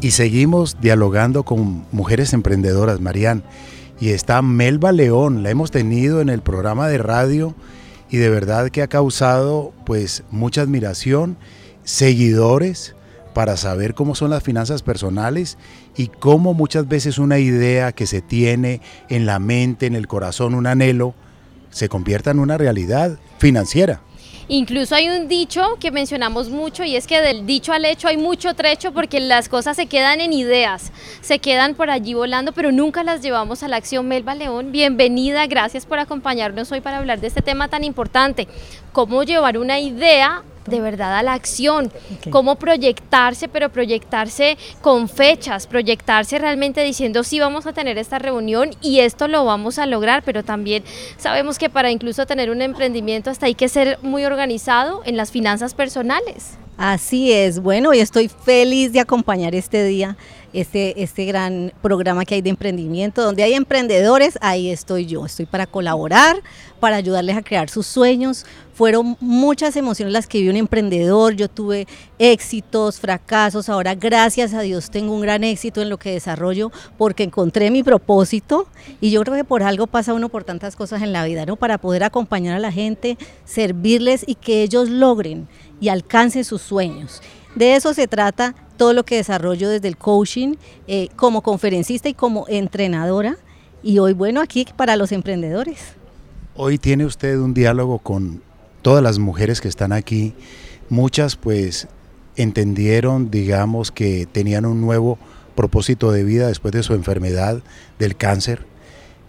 Y 0.00 0.10
seguimos 0.10 0.76
dialogando 0.80 1.44
con 1.44 1.84
mujeres 1.92 2.32
emprendedoras, 2.32 3.00
Marían. 3.00 3.44
y 4.00 4.10
está 4.10 4.42
Melba 4.42 4.92
León, 4.92 5.42
la 5.42 5.50
hemos 5.50 5.70
tenido 5.70 6.20
en 6.20 6.28
el 6.28 6.42
programa 6.42 6.88
de 6.88 6.98
radio 6.98 7.54
y 8.10 8.16
de 8.18 8.28
verdad 8.28 8.70
que 8.70 8.82
ha 8.82 8.88
causado 8.88 9.72
pues 9.84 10.24
mucha 10.30 10.62
admiración, 10.62 11.36
seguidores 11.84 12.94
para 13.34 13.56
saber 13.56 13.94
cómo 13.94 14.14
son 14.14 14.30
las 14.30 14.42
finanzas 14.42 14.82
personales 14.82 15.58
y 15.96 16.08
cómo 16.08 16.54
muchas 16.54 16.88
veces 16.88 17.18
una 17.18 17.38
idea 17.38 17.92
que 17.92 18.06
se 18.06 18.20
tiene 18.20 18.80
en 19.08 19.26
la 19.26 19.38
mente, 19.38 19.86
en 19.86 19.94
el 19.94 20.08
corazón, 20.08 20.54
un 20.54 20.66
anhelo, 20.66 21.14
se 21.76 21.90
convierta 21.90 22.30
en 22.30 22.38
una 22.38 22.56
realidad 22.56 23.18
financiera. 23.38 24.00
Incluso 24.48 24.94
hay 24.94 25.10
un 25.10 25.28
dicho 25.28 25.76
que 25.78 25.90
mencionamos 25.90 26.48
mucho 26.48 26.84
y 26.84 26.96
es 26.96 27.06
que 27.06 27.20
del 27.20 27.44
dicho 27.44 27.72
al 27.74 27.84
hecho 27.84 28.08
hay 28.08 28.16
mucho 28.16 28.54
trecho 28.54 28.92
porque 28.92 29.20
las 29.20 29.50
cosas 29.50 29.76
se 29.76 29.86
quedan 29.86 30.20
en 30.22 30.32
ideas, 30.32 30.90
se 31.20 31.38
quedan 31.38 31.74
por 31.74 31.90
allí 31.90 32.14
volando, 32.14 32.52
pero 32.52 32.72
nunca 32.72 33.02
las 33.02 33.20
llevamos 33.20 33.62
a 33.62 33.68
la 33.68 33.76
acción. 33.76 34.08
Melba 34.08 34.34
León, 34.34 34.72
bienvenida, 34.72 35.46
gracias 35.48 35.84
por 35.84 35.98
acompañarnos 35.98 36.72
hoy 36.72 36.80
para 36.80 36.98
hablar 36.98 37.20
de 37.20 37.26
este 37.26 37.42
tema 37.42 37.68
tan 37.68 37.84
importante, 37.84 38.48
cómo 38.92 39.22
llevar 39.24 39.58
una 39.58 39.78
idea 39.78 40.44
de 40.66 40.80
verdad 40.80 41.16
a 41.16 41.22
la 41.22 41.32
acción, 41.32 41.92
cómo 42.30 42.56
proyectarse, 42.56 43.48
pero 43.48 43.70
proyectarse 43.70 44.56
con 44.80 45.08
fechas, 45.08 45.66
proyectarse 45.66 46.38
realmente 46.38 46.82
diciendo 46.82 47.24
sí 47.24 47.40
vamos 47.40 47.66
a 47.66 47.72
tener 47.72 47.98
esta 47.98 48.18
reunión 48.18 48.70
y 48.80 49.00
esto 49.00 49.28
lo 49.28 49.44
vamos 49.44 49.78
a 49.78 49.86
lograr, 49.86 50.22
pero 50.24 50.44
también 50.44 50.82
sabemos 51.18 51.58
que 51.58 51.70
para 51.70 51.90
incluso 51.90 52.26
tener 52.26 52.50
un 52.50 52.62
emprendimiento 52.62 53.30
hasta 53.30 53.46
hay 53.46 53.54
que 53.54 53.68
ser 53.68 53.98
muy 54.02 54.24
organizado 54.24 55.02
en 55.04 55.16
las 55.16 55.30
finanzas 55.30 55.74
personales. 55.74 56.58
Así 56.76 57.32
es, 57.32 57.60
bueno, 57.60 57.94
y 57.94 58.00
estoy 58.00 58.28
feliz 58.28 58.92
de 58.92 59.00
acompañar 59.00 59.54
este 59.54 59.82
día, 59.84 60.16
este, 60.52 61.02
este 61.02 61.24
gran 61.24 61.72
programa 61.82 62.24
que 62.24 62.36
hay 62.36 62.42
de 62.42 62.50
emprendimiento, 62.50 63.22
donde 63.22 63.42
hay 63.42 63.54
emprendedores, 63.54 64.38
ahí 64.40 64.70
estoy 64.70 65.06
yo, 65.06 65.26
estoy 65.26 65.46
para 65.46 65.66
colaborar, 65.66 66.42
para 66.80 66.96
ayudarles 66.96 67.36
a 67.36 67.42
crear 67.42 67.68
sus 67.68 67.86
sueños. 67.86 68.46
Fueron 68.74 69.16
muchas 69.20 69.74
emociones 69.76 70.12
las 70.12 70.26
que 70.26 70.38
vivió 70.38 70.50
un 70.50 70.58
emprendedor, 70.58 71.34
yo 71.34 71.48
tuve 71.48 71.86
éxitos, 72.18 73.00
fracasos, 73.00 73.68
ahora 73.68 73.94
gracias 73.94 74.52
a 74.52 74.60
Dios 74.60 74.90
tengo 74.90 75.14
un 75.14 75.22
gran 75.22 75.44
éxito 75.44 75.80
en 75.80 75.88
lo 75.88 75.98
que 75.98 76.12
desarrollo 76.12 76.70
porque 76.98 77.22
encontré 77.22 77.70
mi 77.70 77.82
propósito 77.82 78.66
y 79.00 79.10
yo 79.10 79.22
creo 79.22 79.34
que 79.34 79.44
por 79.44 79.62
algo 79.62 79.86
pasa 79.86 80.12
uno 80.12 80.28
por 80.28 80.44
tantas 80.44 80.76
cosas 80.76 81.02
en 81.02 81.12
la 81.12 81.24
vida, 81.24 81.46
¿no? 81.46 81.56
Para 81.56 81.78
poder 81.78 82.04
acompañar 82.04 82.56
a 82.56 82.60
la 82.60 82.72
gente, 82.72 83.16
servirles 83.44 84.24
y 84.26 84.34
que 84.34 84.62
ellos 84.62 84.90
logren 84.90 85.48
y 85.80 85.88
alcancen 85.88 86.44
sus 86.44 86.62
sueños. 86.62 87.22
De 87.56 87.74
eso 87.74 87.94
se 87.94 88.06
trata 88.06 88.54
todo 88.76 88.92
lo 88.92 89.04
que 89.04 89.16
desarrollo 89.16 89.70
desde 89.70 89.88
el 89.88 89.96
coaching, 89.96 90.56
eh, 90.86 91.08
como 91.16 91.42
conferencista 91.42 92.10
y 92.10 92.14
como 92.14 92.44
entrenadora. 92.48 93.38
Y 93.82 93.98
hoy, 93.98 94.12
bueno, 94.12 94.42
aquí 94.42 94.66
para 94.76 94.94
los 94.96 95.10
emprendedores. 95.10 95.94
Hoy 96.54 96.76
tiene 96.76 97.06
usted 97.06 97.38
un 97.38 97.54
diálogo 97.54 97.98
con 97.98 98.42
todas 98.82 99.02
las 99.02 99.18
mujeres 99.18 99.62
que 99.62 99.68
están 99.68 99.92
aquí. 99.92 100.34
Muchas 100.90 101.36
pues 101.36 101.88
entendieron, 102.36 103.30
digamos, 103.30 103.90
que 103.90 104.26
tenían 104.30 104.66
un 104.66 104.82
nuevo 104.82 105.18
propósito 105.54 106.12
de 106.12 106.24
vida 106.24 106.48
después 106.48 106.72
de 106.72 106.82
su 106.82 106.92
enfermedad 106.92 107.62
del 107.98 108.16
cáncer. 108.16 108.66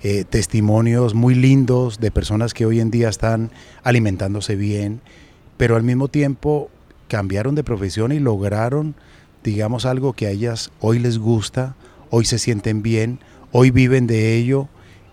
Eh, 0.04 0.26
testimonios 0.26 1.14
muy 1.14 1.34
lindos 1.34 2.00
de 2.02 2.12
personas 2.12 2.54
que 2.54 2.66
hoy 2.66 2.82
en 2.82 2.92
día 2.92 3.08
están 3.08 3.52
alimentándose 3.84 4.58
bien, 4.58 5.00
pero 5.56 5.78
al 5.78 5.84
mismo 5.84 6.10
tiempo 6.10 6.70
cambiaron 7.08 7.56
de 7.56 7.64
profesión 7.64 8.12
y 8.12 8.20
lograron, 8.20 8.96
digamos, 9.44 9.86
algo 9.86 10.14
que 10.14 10.28
a 10.28 10.32
ellas 10.32 10.72
hoy 10.80 11.00
les 11.00 11.20
gusta, 11.20 11.76
hoy 12.10 12.26
se 12.26 12.40
sienten 12.40 12.82
bien, 12.82 13.20
hoy 13.52 13.72
viven 13.72 14.08
de 14.08 14.36
ello 14.36 14.68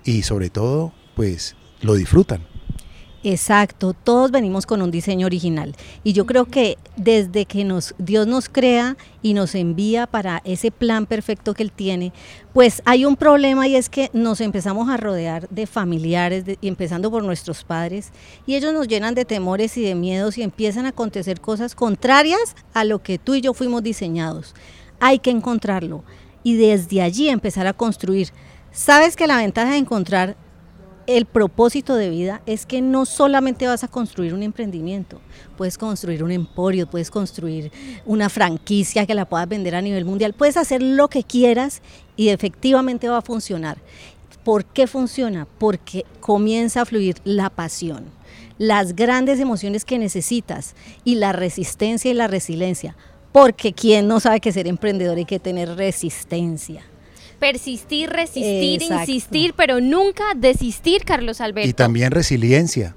y 0.05 0.23
sobre 0.23 0.51
todo, 0.51 0.93
pues 1.15 1.57
lo 1.81 1.95
disfrutan. 1.95 2.54
Exacto, 3.26 3.95
todos 3.95 4.31
venimos 4.31 4.66
con 4.66 4.83
un 4.83 4.90
diseño 4.90 5.25
original 5.25 5.75
y 6.02 6.12
yo 6.12 6.26
creo 6.26 6.45
que 6.45 6.76
desde 6.99 7.47
que 7.47 7.66
Dios 7.97 8.26
nos 8.26 8.50
crea 8.50 8.99
y 9.23 9.33
nos 9.33 9.54
envía 9.54 10.07
para 10.07 10.43
ese 10.45 10.71
plan 10.71 11.07
perfecto 11.07 11.54
que 11.54 11.62
él 11.62 11.73
tiene, 11.73 12.12
pues 12.52 12.83
hay 12.85 13.07
un 13.07 13.16
problema 13.16 13.66
y 13.66 13.76
es 13.76 13.88
que 13.88 14.11
nos 14.12 14.43
empezamos 14.43 14.90
a 14.90 14.99
rodear 14.99 15.49
de 15.49 15.66
familiares 15.66 16.45
y 16.61 16.69
empezando 16.69 17.11
por 17.11 17.25
nuestros 17.25 17.64
padres 17.64 18.12
y 18.47 18.57
ellos 18.57 18.75
nos 18.75 18.88
llenan 18.88 19.14
de 19.14 19.25
temores 19.25 19.78
y 19.78 19.83
de 19.83 19.95
miedos 19.95 20.37
y 20.37 20.43
empiezan 20.43 20.85
a 20.85 20.90
acontecer 20.90 21.40
cosas 21.40 21.75
contrarias 21.75 22.54
a 22.75 22.85
lo 22.85 23.02
que 23.02 23.19
tú 23.19 23.35
y 23.35 23.40
yo 23.40 23.54
fuimos 23.54 23.83
diseñados. 23.83 24.54
Hay 25.00 25.19
que 25.19 25.31
encontrarlo 25.31 26.04
y 26.43 26.57
desde 26.57 27.00
allí 27.00 27.31
empezar 27.31 27.66
a 27.66 27.73
construir. 27.73 28.28
Sabes 28.71 29.16
que 29.16 29.26
la 29.26 29.38
ventaja 29.38 29.71
de 29.71 29.78
encontrar 29.78 30.37
el 31.07 31.27
propósito 31.27 31.95
de 31.95 32.11
vida 32.11 32.43
es 32.47 32.67
que 32.67 32.81
no 32.81 33.05
solamente 33.05 33.67
vas 33.67 33.85
a 33.85 33.89
construir 33.89 34.35
un 34.35 34.43
emprendimiento, 34.43 35.21
puedes 35.57 35.79
construir 35.79 36.23
un 36.23 36.33
emporio, 36.33 36.89
puedes 36.89 37.11
construir 37.11 37.71
una 38.07 38.29
franquicia 38.29 39.07
que 39.07 39.15
la 39.15 39.25
puedas 39.27 39.49
vender 39.49 39.75
a 39.75 39.83
nivel 39.83 40.05
mundial, 40.05 40.33
puedes 40.33 40.57
hacer 40.57 40.83
lo 40.83 41.09
que 41.09 41.23
quieras 41.23 41.83
y 42.17 42.29
efectivamente 42.29 43.09
va 43.09 43.19
a 43.19 43.23
funcionar. 43.23 43.79
¿Por 44.45 44.65
qué 44.65 44.87
funciona? 44.87 45.47
Porque 45.59 46.05
comienza 46.21 46.83
a 46.83 46.85
fluir 46.85 47.17
la 47.25 47.51
pasión, 47.51 48.05
las 48.59 48.95
grandes 48.95 49.41
emociones 49.41 49.85
que 49.85 49.99
necesitas 49.99 50.75
y 51.05 51.17
la 51.17 51.33
resistencia 51.33 52.11
y 52.11 52.15
la 52.15 52.27
resiliencia. 52.27 52.97
Porque 53.33 53.73
quien 53.73 54.07
no 54.07 54.21
sabe 54.21 54.41
que 54.41 54.53
ser 54.53 54.69
emprendedor 54.69 55.17
hay 55.17 55.25
que 55.25 55.41
tener 55.41 55.75
resistencia 55.77 56.83
persistir, 57.45 58.09
resistir, 58.09 58.81
insistir, 58.81 59.53
pero 59.55 59.79
nunca 59.79 60.25
desistir, 60.35 61.05
Carlos 61.05 61.43
Alberto. 61.43 61.69
Y 61.69 61.75
también 61.75 62.11
resiliencia, 62.11 62.97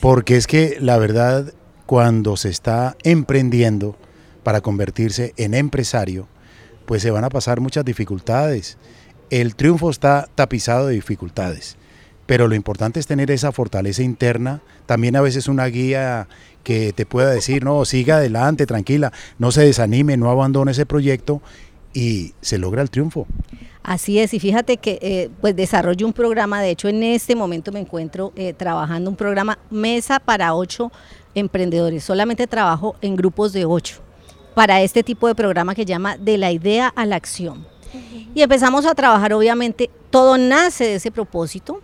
porque 0.00 0.36
es 0.36 0.48
que 0.48 0.78
la 0.80 0.98
verdad, 0.98 1.52
cuando 1.86 2.36
se 2.36 2.48
está 2.48 2.96
emprendiendo 3.04 3.96
para 4.42 4.62
convertirse 4.62 5.32
en 5.36 5.54
empresario, 5.54 6.26
pues 6.86 7.02
se 7.02 7.12
van 7.12 7.22
a 7.22 7.28
pasar 7.28 7.60
muchas 7.60 7.84
dificultades. 7.84 8.78
El 9.30 9.54
triunfo 9.54 9.90
está 9.90 10.28
tapizado 10.34 10.88
de 10.88 10.94
dificultades, 10.94 11.76
pero 12.26 12.48
lo 12.48 12.56
importante 12.56 12.98
es 12.98 13.06
tener 13.06 13.30
esa 13.30 13.52
fortaleza 13.52 14.02
interna, 14.02 14.60
también 14.86 15.14
a 15.14 15.20
veces 15.20 15.46
una 15.46 15.66
guía 15.66 16.26
que 16.64 16.92
te 16.92 17.06
pueda 17.06 17.30
decir, 17.30 17.64
no, 17.64 17.84
siga 17.84 18.16
adelante, 18.16 18.66
tranquila, 18.66 19.12
no 19.38 19.52
se 19.52 19.62
desanime, 19.62 20.16
no 20.16 20.30
abandone 20.30 20.72
ese 20.72 20.84
proyecto 20.84 21.40
y 21.98 22.32
se 22.40 22.58
logra 22.58 22.80
el 22.80 22.90
triunfo. 22.90 23.26
Así 23.82 24.20
es, 24.20 24.32
y 24.32 24.38
fíjate 24.38 24.76
que 24.76 25.00
eh, 25.02 25.30
pues 25.40 25.56
desarrollo 25.56 26.06
un 26.06 26.12
programa, 26.12 26.62
de 26.62 26.70
hecho 26.70 26.86
en 26.86 27.02
este 27.02 27.34
momento 27.34 27.72
me 27.72 27.80
encuentro 27.80 28.32
eh, 28.36 28.52
trabajando 28.52 29.10
un 29.10 29.16
programa 29.16 29.58
Mesa 29.68 30.20
para 30.20 30.54
ocho 30.54 30.92
emprendedores, 31.34 32.04
solamente 32.04 32.46
trabajo 32.46 32.94
en 33.00 33.16
grupos 33.16 33.52
de 33.52 33.64
ocho 33.64 33.96
para 34.54 34.80
este 34.80 35.02
tipo 35.02 35.26
de 35.26 35.34
programa 35.34 35.74
que 35.74 35.84
llama 35.84 36.16
De 36.16 36.38
la 36.38 36.52
idea 36.52 36.86
a 36.86 37.04
la 37.04 37.16
acción. 37.16 37.66
Y 38.32 38.42
empezamos 38.42 38.86
a 38.86 38.94
trabajar, 38.94 39.32
obviamente, 39.32 39.90
todo 40.10 40.38
nace 40.38 40.84
de 40.84 40.94
ese 40.96 41.10
propósito, 41.10 41.80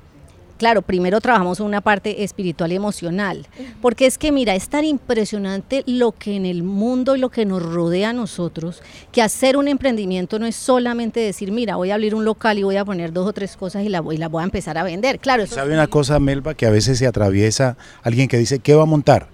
claro, 0.58 0.82
primero 0.82 1.20
trabajamos 1.20 1.60
una 1.60 1.80
parte 1.80 2.24
espiritual 2.24 2.72
y 2.72 2.76
emocional, 2.76 3.46
porque 3.80 4.06
es 4.06 4.18
que 4.18 4.32
mira, 4.32 4.54
es 4.54 4.68
tan 4.68 4.84
impresionante 4.84 5.82
lo 5.86 6.12
que 6.12 6.36
en 6.36 6.46
el 6.46 6.62
mundo 6.62 7.16
y 7.16 7.18
lo 7.18 7.30
que 7.30 7.44
nos 7.44 7.62
rodea 7.62 8.10
a 8.10 8.12
nosotros, 8.12 8.82
que 9.12 9.22
hacer 9.22 9.56
un 9.56 9.68
emprendimiento 9.68 10.38
no 10.38 10.46
es 10.46 10.56
solamente 10.56 11.20
decir, 11.20 11.52
mira, 11.52 11.76
voy 11.76 11.90
a 11.90 11.94
abrir 11.94 12.14
un 12.14 12.24
local 12.24 12.58
y 12.58 12.62
voy 12.62 12.76
a 12.76 12.84
poner 12.84 13.12
dos 13.12 13.26
o 13.26 13.32
tres 13.32 13.56
cosas 13.56 13.84
y 13.84 13.88
la 13.88 14.00
voy, 14.00 14.16
la 14.16 14.28
voy 14.28 14.42
a 14.42 14.44
empezar 14.44 14.78
a 14.78 14.82
vender. 14.82 15.18
Claro, 15.18 15.46
¿Sabe 15.46 15.74
una 15.74 15.86
cosa, 15.86 16.18
Melba, 16.18 16.54
que 16.54 16.66
a 16.66 16.70
veces 16.70 16.98
se 16.98 17.06
atraviesa 17.06 17.76
alguien 18.02 18.28
que 18.28 18.38
dice, 18.38 18.58
¿qué 18.58 18.74
va 18.74 18.82
a 18.82 18.86
montar? 18.86 19.28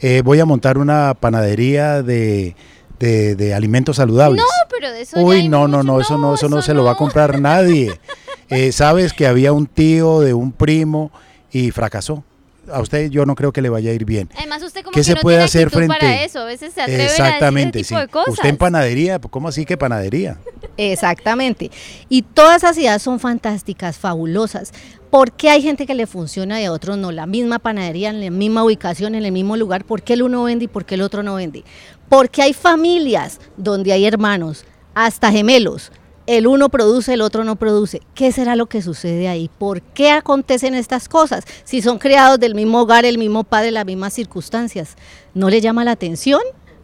Eh, 0.00 0.22
voy 0.24 0.40
a 0.40 0.44
montar 0.44 0.78
una 0.78 1.14
panadería 1.14 2.02
de... 2.02 2.56
De, 2.98 3.52
alimentos 3.52 3.96
saludables. 3.96 4.40
No, 4.40 4.68
pero 4.70 4.90
de 4.90 5.02
eso 5.02 5.20
Uy, 5.20 5.46
no, 5.46 5.68
no, 5.68 5.82
no, 5.82 6.00
eso 6.00 6.16
no, 6.16 6.36
eso 6.36 6.48
no, 6.48 6.62
se 6.62 6.72
lo 6.72 6.84
va 6.84 6.92
a 6.92 6.96
comprar 6.96 7.38
nadie. 7.38 7.92
Eh, 8.50 8.72
sabes 8.72 9.12
que 9.12 9.26
había 9.26 9.52
un 9.52 9.66
tío 9.66 10.20
de 10.20 10.34
un 10.34 10.52
primo 10.52 11.10
y 11.50 11.70
fracasó. 11.70 12.24
A 12.72 12.80
usted 12.80 13.10
yo 13.10 13.26
no 13.26 13.34
creo 13.34 13.52
que 13.52 13.60
le 13.60 13.68
vaya 13.68 13.90
a 13.90 13.92
ir 13.92 14.06
bien. 14.06 14.30
Además, 14.36 14.62
usted 14.62 14.82
como 14.82 14.92
¿Qué 14.92 15.00
que 15.00 15.04
se 15.04 15.14
no 15.14 15.20
puede 15.20 15.36
tiene 15.36 15.44
hacer 15.44 15.70
frente 15.70 15.94
para 15.98 16.24
eso. 16.24 16.40
A 16.40 16.44
veces 16.44 16.72
se 16.72 16.80
atreve 16.80 17.04
Exactamente, 17.04 17.78
a 17.78 17.80
decir 17.80 17.80
ese 17.80 17.88
tipo 17.88 18.00
sí. 18.00 18.06
de 18.06 18.08
cosas. 18.08 18.32
Usted 18.32 18.48
en 18.48 18.56
panadería, 18.56 19.18
¿cómo 19.18 19.48
así 19.48 19.66
que 19.66 19.76
panadería? 19.76 20.38
Exactamente. 20.78 21.70
Y 22.08 22.22
todas 22.22 22.62
esas 22.62 22.78
ideas 22.78 23.02
son 23.02 23.20
fantásticas, 23.20 23.98
fabulosas. 23.98 24.72
¿Por 25.10 25.32
qué 25.32 25.50
hay 25.50 25.62
gente 25.62 25.86
que 25.86 25.94
le 25.94 26.06
funciona 26.06 26.60
y 26.60 26.64
a 26.64 26.72
otros 26.72 26.96
no? 26.96 27.12
La 27.12 27.26
misma 27.26 27.58
panadería, 27.58 28.10
en 28.10 28.24
la 28.24 28.30
misma 28.30 28.64
ubicación, 28.64 29.14
en 29.14 29.24
el 29.24 29.32
mismo 29.32 29.56
lugar. 29.56 29.84
¿Por 29.84 30.02
qué 30.02 30.14
el 30.14 30.22
uno 30.22 30.44
vende 30.44 30.64
y 30.64 30.68
por 30.68 30.86
qué 30.86 30.94
el 30.94 31.02
otro 31.02 31.22
no 31.22 31.34
vende? 31.34 31.64
Porque 32.08 32.42
hay 32.42 32.54
familias 32.54 33.40
donde 33.56 33.92
hay 33.92 34.06
hermanos, 34.06 34.64
hasta 34.94 35.30
gemelos, 35.30 35.92
el 36.26 36.46
uno 36.46 36.68
produce, 36.68 37.14
el 37.14 37.20
otro 37.20 37.44
no 37.44 37.56
produce. 37.56 38.00
¿Qué 38.14 38.32
será 38.32 38.56
lo 38.56 38.66
que 38.66 38.82
sucede 38.82 39.28
ahí? 39.28 39.50
¿Por 39.58 39.82
qué 39.82 40.10
acontecen 40.10 40.74
estas 40.74 41.08
cosas? 41.08 41.44
Si 41.64 41.82
son 41.82 41.98
creados 41.98 42.40
del 42.40 42.54
mismo 42.54 42.80
hogar, 42.80 43.04
el 43.04 43.18
mismo 43.18 43.44
padre, 43.44 43.70
las 43.70 43.84
mismas 43.84 44.14
circunstancias, 44.14 44.96
¿no 45.34 45.50
le 45.50 45.60
llama 45.60 45.84
la 45.84 45.92
atención? 45.92 46.40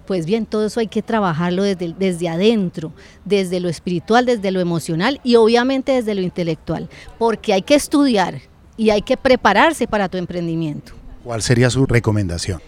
Pues 0.07 0.27
bien, 0.27 0.45
todo 0.45 0.67
eso 0.67 0.81
hay 0.81 0.89
que 0.89 1.03
trabajarlo 1.03 1.63
desde, 1.63 1.95
desde 1.97 2.29
adentro, 2.29 2.93
desde 3.25 3.61
lo 3.61 3.69
espiritual, 3.69 4.27
desde 4.27 4.51
lo 4.51 4.61
emocional 4.61 5.21
y 5.23 5.37
obviamente 5.37 5.93
desde 5.93 6.15
lo 6.15 6.21
intelectual, 6.21 6.89
porque 7.19 7.53
hay 7.53 7.63
que 7.63 7.77
estudiar 7.77 8.41
y 8.77 8.91
hay 8.91 9.03
que 9.03 9.17
prepararse 9.17 9.87
para 9.87 10.09
tu 10.09 10.19
emprendimiento. 10.19 10.93
¿Cuál 11.23 11.43
sería 11.43 11.71
su 11.71 11.87
recomendación? 11.87 12.61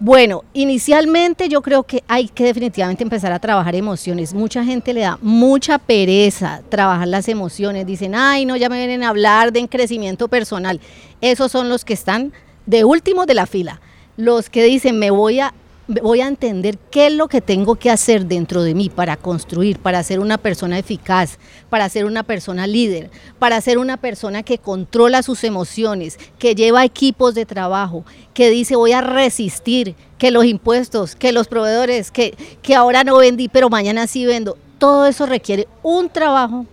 Bueno, 0.00 0.42
inicialmente 0.54 1.48
yo 1.48 1.62
creo 1.62 1.84
que 1.84 2.02
hay 2.08 2.28
que 2.28 2.44
definitivamente 2.44 3.04
empezar 3.04 3.32
a 3.32 3.38
trabajar 3.38 3.76
emociones. 3.76 4.34
Mucha 4.34 4.64
gente 4.64 4.92
le 4.92 5.02
da 5.02 5.18
mucha 5.22 5.78
pereza 5.78 6.62
trabajar 6.68 7.06
las 7.06 7.28
emociones. 7.28 7.86
Dicen, 7.86 8.14
ay, 8.14 8.44
no, 8.44 8.56
ya 8.56 8.68
me 8.68 8.76
vienen 8.76 9.04
a 9.04 9.10
hablar 9.10 9.52
de 9.52 9.68
crecimiento 9.68 10.26
personal. 10.26 10.80
Esos 11.20 11.52
son 11.52 11.68
los 11.68 11.84
que 11.84 11.94
están 11.94 12.32
de 12.66 12.84
último 12.84 13.24
de 13.24 13.34
la 13.34 13.46
fila. 13.46 13.80
Los 14.16 14.50
que 14.50 14.64
dicen, 14.64 14.98
me 14.98 15.10
voy 15.10 15.38
a 15.40 15.54
voy 15.86 16.20
a 16.20 16.26
entender 16.26 16.78
qué 16.90 17.08
es 17.08 17.12
lo 17.12 17.28
que 17.28 17.40
tengo 17.40 17.76
que 17.76 17.90
hacer 17.90 18.26
dentro 18.26 18.62
de 18.62 18.74
mí 18.74 18.88
para 18.88 19.16
construir, 19.16 19.78
para 19.78 20.02
ser 20.02 20.20
una 20.20 20.38
persona 20.38 20.78
eficaz, 20.78 21.38
para 21.68 21.88
ser 21.88 22.06
una 22.06 22.22
persona 22.22 22.66
líder, 22.66 23.10
para 23.38 23.60
ser 23.60 23.78
una 23.78 23.96
persona 23.96 24.42
que 24.42 24.58
controla 24.58 25.22
sus 25.22 25.44
emociones, 25.44 26.18
que 26.38 26.54
lleva 26.54 26.84
equipos 26.84 27.34
de 27.34 27.46
trabajo, 27.46 28.04
que 28.32 28.50
dice 28.50 28.76
voy 28.76 28.92
a 28.92 29.00
resistir, 29.00 29.94
que 30.18 30.30
los 30.30 30.44
impuestos, 30.46 31.16
que 31.16 31.32
los 31.32 31.48
proveedores, 31.48 32.10
que, 32.10 32.34
que 32.62 32.74
ahora 32.74 33.04
no 33.04 33.18
vendí, 33.18 33.48
pero 33.48 33.68
mañana 33.68 34.06
sí 34.06 34.24
vendo. 34.24 34.56
Todo 34.78 35.06
eso 35.06 35.26
requiere 35.26 35.68
un 35.82 36.08
trabajo, 36.08 36.66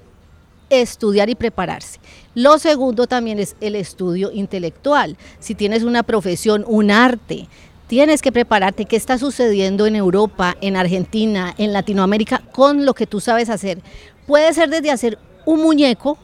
estudiar 0.69 1.29
y 1.29 1.35
prepararse. 1.35 1.99
Lo 2.33 2.59
segundo 2.59 3.07
también 3.07 3.39
es 3.39 3.57
el 3.59 3.75
estudio 3.75 4.31
intelectual. 4.31 5.17
Si 5.39 5.53
tienes 5.53 5.83
una 5.83 6.03
profesión, 6.03 6.63
un 6.65 6.89
arte, 6.89 7.49
Tienes 7.91 8.21
que 8.21 8.31
prepararte 8.31 8.85
qué 8.85 8.95
está 8.95 9.17
sucediendo 9.17 9.85
en 9.85 9.97
Europa, 9.97 10.55
en 10.61 10.77
Argentina, 10.77 11.53
en 11.57 11.73
Latinoamérica 11.73 12.41
con 12.53 12.85
lo 12.85 12.93
que 12.93 13.05
tú 13.05 13.19
sabes 13.19 13.49
hacer. 13.49 13.81
Puede 14.25 14.53
ser 14.53 14.69
desde 14.69 14.91
hacer 14.91 15.19
un 15.45 15.61
muñeco, 15.61 16.17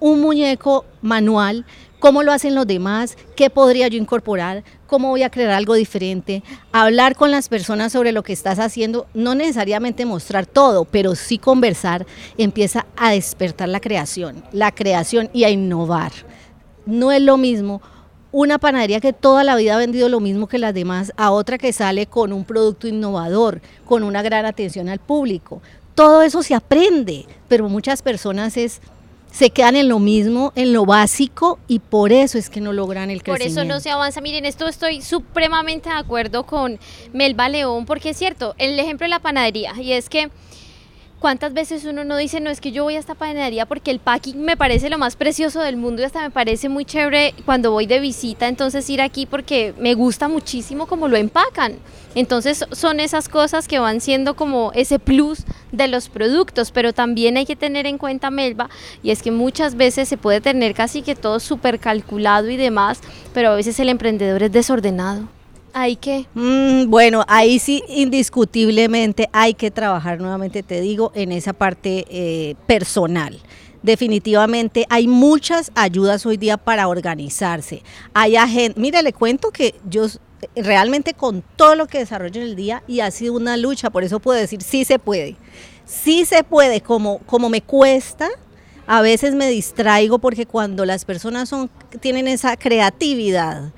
un 0.00 0.22
muñeco 0.22 0.86
manual, 1.02 1.66
cómo 1.98 2.22
lo 2.22 2.32
hacen 2.32 2.54
los 2.54 2.66
demás, 2.66 3.18
qué 3.36 3.50
podría 3.50 3.86
yo 3.88 3.98
incorporar, 3.98 4.64
cómo 4.86 5.10
voy 5.10 5.24
a 5.24 5.28
crear 5.28 5.50
algo 5.50 5.74
diferente, 5.74 6.42
hablar 6.72 7.16
con 7.16 7.30
las 7.30 7.50
personas 7.50 7.92
sobre 7.92 8.12
lo 8.12 8.22
que 8.22 8.32
estás 8.32 8.58
haciendo, 8.58 9.06
no 9.12 9.34
necesariamente 9.34 10.06
mostrar 10.06 10.46
todo, 10.46 10.86
pero 10.86 11.16
sí 11.16 11.36
conversar, 11.36 12.06
empieza 12.38 12.86
a 12.96 13.10
despertar 13.10 13.68
la 13.68 13.80
creación, 13.80 14.42
la 14.52 14.72
creación 14.72 15.28
y 15.34 15.44
a 15.44 15.50
innovar. 15.50 16.12
No 16.86 17.12
es 17.12 17.20
lo 17.20 17.36
mismo 17.36 17.82
una 18.34 18.58
panadería 18.58 18.98
que 18.98 19.12
toda 19.12 19.44
la 19.44 19.54
vida 19.54 19.76
ha 19.76 19.78
vendido 19.78 20.08
lo 20.08 20.18
mismo 20.18 20.48
que 20.48 20.58
las 20.58 20.74
demás, 20.74 21.12
a 21.16 21.30
otra 21.30 21.56
que 21.56 21.72
sale 21.72 22.06
con 22.06 22.32
un 22.32 22.44
producto 22.44 22.88
innovador, 22.88 23.60
con 23.84 24.02
una 24.02 24.22
gran 24.22 24.44
atención 24.44 24.88
al 24.88 24.98
público. 24.98 25.62
Todo 25.94 26.20
eso 26.20 26.42
se 26.42 26.56
aprende, 26.56 27.26
pero 27.46 27.68
muchas 27.68 28.02
personas 28.02 28.56
es 28.56 28.80
se 29.30 29.50
quedan 29.50 29.76
en 29.76 29.88
lo 29.88 30.00
mismo, 30.00 30.52
en 30.56 30.72
lo 30.72 30.84
básico 30.84 31.60
y 31.68 31.78
por 31.78 32.12
eso 32.12 32.36
es 32.36 32.50
que 32.50 32.60
no 32.60 32.72
logran 32.72 33.08
el 33.08 33.22
crecimiento. 33.22 33.54
Por 33.54 33.64
eso 33.64 33.72
no 33.72 33.78
se 33.78 33.90
avanza. 33.90 34.20
Miren, 34.20 34.44
esto 34.46 34.66
estoy 34.66 35.00
supremamente 35.00 35.88
de 35.88 35.94
acuerdo 35.94 36.44
con 36.44 36.80
Melba 37.12 37.48
León 37.48 37.86
porque 37.86 38.10
es 38.10 38.16
cierto, 38.16 38.56
el 38.58 38.76
ejemplo 38.80 39.04
de 39.04 39.10
la 39.10 39.20
panadería 39.20 39.74
y 39.80 39.92
es 39.92 40.08
que 40.08 40.30
¿Cuántas 41.24 41.54
veces 41.54 41.86
uno 41.86 42.04
no 42.04 42.18
dice, 42.18 42.38
no 42.38 42.50
es 42.50 42.60
que 42.60 42.70
yo 42.70 42.84
voy 42.84 42.96
a 42.96 42.98
esta 42.98 43.14
panadería 43.14 43.64
porque 43.64 43.90
el 43.90 43.98
packing 43.98 44.42
me 44.42 44.58
parece 44.58 44.90
lo 44.90 44.98
más 44.98 45.16
precioso 45.16 45.62
del 45.62 45.78
mundo 45.78 46.02
y 46.02 46.04
hasta 46.04 46.20
me 46.20 46.28
parece 46.28 46.68
muy 46.68 46.84
chévere 46.84 47.32
cuando 47.46 47.70
voy 47.70 47.86
de 47.86 47.98
visita, 47.98 48.46
entonces 48.46 48.90
ir 48.90 49.00
aquí 49.00 49.24
porque 49.24 49.72
me 49.78 49.94
gusta 49.94 50.28
muchísimo 50.28 50.86
cómo 50.86 51.08
lo 51.08 51.16
empacan. 51.16 51.76
Entonces 52.14 52.66
son 52.72 53.00
esas 53.00 53.30
cosas 53.30 53.68
que 53.68 53.78
van 53.78 54.02
siendo 54.02 54.36
como 54.36 54.70
ese 54.74 54.98
plus 54.98 55.44
de 55.72 55.88
los 55.88 56.10
productos, 56.10 56.70
pero 56.72 56.92
también 56.92 57.38
hay 57.38 57.46
que 57.46 57.56
tener 57.56 57.86
en 57.86 57.96
cuenta, 57.96 58.28
Melba, 58.28 58.68
y 59.02 59.10
es 59.10 59.22
que 59.22 59.30
muchas 59.30 59.76
veces 59.76 60.10
se 60.10 60.18
puede 60.18 60.42
tener 60.42 60.74
casi 60.74 61.00
que 61.00 61.14
todo 61.14 61.40
súper 61.40 61.80
calculado 61.80 62.50
y 62.50 62.58
demás, 62.58 63.00
pero 63.32 63.48
a 63.48 63.56
veces 63.56 63.80
el 63.80 63.88
emprendedor 63.88 64.42
es 64.42 64.52
desordenado. 64.52 65.26
¿Hay 65.76 65.96
que? 65.96 66.26
Mm, 66.34 66.88
bueno, 66.88 67.24
ahí 67.26 67.58
sí, 67.58 67.82
indiscutiblemente 67.88 69.28
hay 69.32 69.54
que 69.54 69.72
trabajar 69.72 70.20
nuevamente, 70.20 70.62
te 70.62 70.80
digo, 70.80 71.10
en 71.16 71.32
esa 71.32 71.52
parte 71.52 72.06
eh, 72.08 72.54
personal. 72.68 73.40
Definitivamente 73.82 74.86
hay 74.88 75.08
muchas 75.08 75.72
ayudas 75.74 76.24
hoy 76.26 76.36
día 76.36 76.58
para 76.58 76.86
organizarse. 76.86 77.82
Hay 78.14 78.36
gente, 78.36 78.80
mire, 78.80 79.02
le 79.02 79.12
cuento 79.12 79.50
que 79.50 79.74
yo 79.90 80.06
realmente 80.54 81.12
con 81.12 81.42
todo 81.56 81.74
lo 81.74 81.88
que 81.88 81.98
desarrollo 81.98 82.40
en 82.40 82.46
el 82.46 82.54
día 82.54 82.84
y 82.86 83.00
ha 83.00 83.10
sido 83.10 83.34
una 83.34 83.56
lucha, 83.56 83.90
por 83.90 84.04
eso 84.04 84.20
puedo 84.20 84.38
decir 84.38 84.62
sí 84.62 84.84
se 84.84 85.00
puede. 85.00 85.34
Sí 85.84 86.24
se 86.24 86.44
puede, 86.44 86.82
como, 86.82 87.18
como 87.26 87.48
me 87.48 87.62
cuesta, 87.62 88.28
a 88.86 89.02
veces 89.02 89.34
me 89.34 89.48
distraigo 89.48 90.18
porque 90.18 90.46
cuando 90.46 90.84
las 90.84 91.04
personas 91.04 91.48
son, 91.48 91.68
tienen 92.00 92.28
esa 92.28 92.56
creatividad 92.56 93.72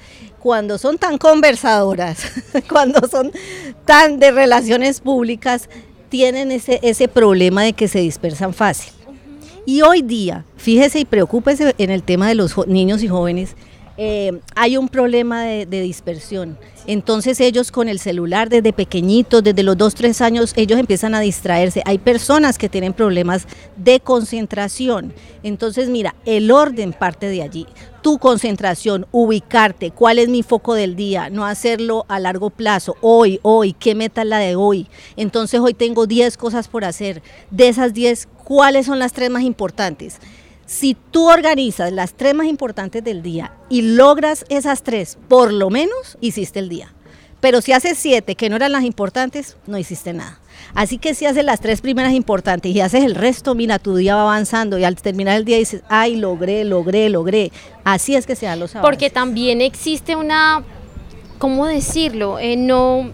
cuando 0.46 0.78
son 0.78 0.96
tan 0.96 1.18
conversadoras, 1.18 2.20
cuando 2.70 3.08
son 3.08 3.32
tan 3.84 4.20
de 4.20 4.30
relaciones 4.30 5.00
públicas, 5.00 5.68
tienen 6.08 6.52
ese, 6.52 6.78
ese 6.84 7.08
problema 7.08 7.64
de 7.64 7.72
que 7.72 7.88
se 7.88 7.98
dispersan 7.98 8.54
fácil. 8.54 8.92
Y 9.64 9.82
hoy 9.82 10.02
día, 10.02 10.44
fíjese 10.56 11.00
y 11.00 11.04
preocúpese 11.04 11.74
en 11.78 11.90
el 11.90 12.04
tema 12.04 12.28
de 12.28 12.36
los 12.36 12.64
niños 12.68 13.02
y 13.02 13.08
jóvenes, 13.08 13.56
eh, 13.98 14.40
hay 14.54 14.76
un 14.76 14.88
problema 14.88 15.44
de, 15.44 15.66
dispersión. 15.66 16.58
Entonces 16.86 17.40
ellos 17.40 17.72
con 17.72 17.88
el 17.88 17.98
celular 17.98 18.48
desde 18.48 18.72
pequeñitos, 18.72 19.42
desde 19.42 19.62
los 19.62 19.76
2, 19.76 19.94
3 19.94 20.20
años, 20.20 20.52
ellos 20.56 20.78
empiezan 20.78 21.14
a 21.14 21.20
distraerse. 21.20 21.82
Hay 21.84 21.98
personas 21.98 22.58
que 22.58 22.68
tienen 22.68 22.92
problemas 22.92 23.46
de 23.76 24.00
concentración. 24.00 25.12
Entonces 25.42 25.88
mira, 25.88 26.14
el 26.24 26.50
orden 26.50 26.92
parte 26.92 27.28
de 27.28 27.42
allí. 27.42 27.66
Tu 28.02 28.18
concentración, 28.18 29.06
ubicarte, 29.10 29.90
cuál 29.90 30.20
es 30.20 30.28
mi 30.28 30.44
foco 30.44 30.74
del 30.74 30.94
día, 30.94 31.28
no 31.28 31.44
hacerlo 31.44 32.04
a 32.08 32.20
largo 32.20 32.50
plazo. 32.50 32.96
Hoy, 33.00 33.40
hoy, 33.42 33.72
¿qué 33.72 33.96
meta 33.96 34.22
es 34.22 34.28
la 34.28 34.38
de 34.38 34.54
hoy? 34.54 34.86
Entonces 35.16 35.60
hoy 35.60 35.74
tengo 35.74 36.06
10 36.06 36.36
cosas 36.36 36.68
por 36.68 36.84
hacer. 36.84 37.22
De 37.50 37.68
esas 37.68 37.94
10, 37.94 38.28
¿cuáles 38.44 38.86
son 38.86 39.00
las 39.00 39.12
tres 39.12 39.30
más 39.30 39.42
importantes? 39.42 40.20
Si 40.66 40.96
tú 41.12 41.30
organizas 41.30 41.92
las 41.92 42.14
tres 42.14 42.34
más 42.34 42.48
importantes 42.48 43.02
del 43.04 43.22
día 43.22 43.52
y 43.68 43.82
logras 43.82 44.44
esas 44.48 44.82
tres, 44.82 45.16
por 45.28 45.52
lo 45.52 45.70
menos 45.70 46.18
hiciste 46.20 46.58
el 46.58 46.68
día. 46.68 46.92
Pero 47.40 47.60
si 47.60 47.72
haces 47.72 47.96
siete 47.96 48.34
que 48.34 48.48
no 48.48 48.56
eran 48.56 48.72
las 48.72 48.82
importantes, 48.82 49.56
no 49.68 49.78
hiciste 49.78 50.12
nada. 50.12 50.40
Así 50.74 50.98
que 50.98 51.14
si 51.14 51.24
haces 51.24 51.44
las 51.44 51.60
tres 51.60 51.80
primeras 51.80 52.12
importantes 52.14 52.74
y 52.74 52.80
haces 52.80 53.04
el 53.04 53.14
resto, 53.14 53.54
mira, 53.54 53.78
tu 53.78 53.94
día 53.94 54.16
va 54.16 54.22
avanzando 54.22 54.76
y 54.76 54.84
al 54.84 54.96
terminar 54.96 55.36
el 55.36 55.44
día 55.44 55.58
dices, 55.58 55.82
ay, 55.88 56.16
logré, 56.16 56.64
logré, 56.64 57.08
logré. 57.10 57.52
Así 57.84 58.16
es 58.16 58.26
que 58.26 58.34
se 58.34 58.46
dan 58.46 58.58
los. 58.58 58.72
Porque 58.72 59.08
también 59.08 59.60
existe 59.60 60.16
una, 60.16 60.64
¿cómo 61.38 61.66
decirlo? 61.66 62.40
Eh, 62.40 62.56
no, 62.56 63.12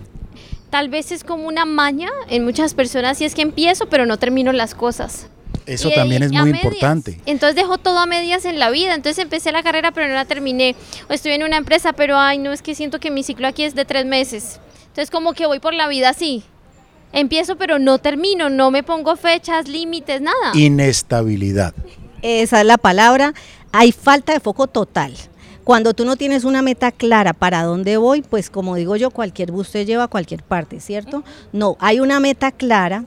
tal 0.71 0.89
vez 0.89 1.13
es 1.13 1.23
como 1.23 1.47
una 1.47 1.67
maña 1.67 2.09
en 2.31 2.45
muchas 2.45 2.73
personas 2.73 3.21
y 3.21 3.27
es 3.27 3.35
que 3.35 3.43
empiezo 3.43 3.87
pero 3.91 4.07
no 4.07 4.19
termino 4.19 4.53
las 4.53 4.75
cosas. 4.75 5.29
Eso 5.67 5.91
también 5.91 6.23
es 6.23 6.33
muy 6.33 6.51
importante. 6.51 7.21
Entonces 7.27 7.57
dejo 7.57 7.79
todo 7.79 7.99
a 7.99 8.07
medias 8.07 8.45
en 8.45 8.59
la 8.59 8.71
vida. 8.71 8.95
Entonces 8.95 9.23
empecé 9.23 9.53
la 9.53 9.63
carrera 9.63 9.93
pero 9.93 10.09
no 10.09 10.15
la 10.15 10.25
terminé. 10.25 10.75
O 11.09 11.13
estoy 11.13 11.33
en 11.33 11.43
una 11.43 11.57
empresa 11.57 11.93
pero 11.93 12.19
ay, 12.19 12.39
no 12.39 12.53
es 12.53 12.63
que 12.63 12.75
siento 12.75 13.01
que 13.01 13.11
mi 13.11 13.23
ciclo 13.23 13.47
aquí 13.49 13.65
es 13.65 13.75
de 13.75 13.85
tres 13.85 14.07
meses. 14.07 14.61
Entonces 14.89 15.11
como 15.11 15.33
que 15.33 15.47
voy 15.47 15.61
por 15.61 15.75
la 15.75 15.89
vida 15.89 16.11
así. 16.11 16.45
Empiezo 17.13 17.57
pero 17.57 17.79
no 17.79 17.99
termino, 17.99 18.49
no 18.49 18.71
me 18.71 18.83
pongo 18.83 19.17
fechas, 19.17 19.69
límites, 19.69 20.21
nada. 20.21 20.53
Inestabilidad. 20.55 21.75
Esa 22.23 22.61
es 22.61 22.67
la 22.67 22.79
palabra. 22.79 23.35
Hay 23.73 23.93
falta 23.93 24.33
de 24.33 24.41
foco 24.41 24.67
total. 24.67 25.15
Cuando 25.65 25.95
tú 25.95 26.05
no 26.05 26.17
tienes 26.17 26.43
una 26.45 26.61
meta 26.61 26.91
clara 26.91 27.35
para 27.35 27.63
dónde 27.63 27.97
voy, 27.97 28.23
pues 28.23 28.51
como 28.51 28.75
digo 28.75 28.97
yo, 28.97 29.11
cualquier 29.11 29.53
bus 29.53 29.71
te 29.71 29.85
lleva 29.85 30.05
a 30.05 30.09
cualquier 30.09 30.43
parte, 30.43 30.81
¿cierto? 30.81 31.23
No, 31.53 31.77
hay 31.79 32.01
una 32.01 32.19
meta 32.19 32.51
clara 32.51 33.05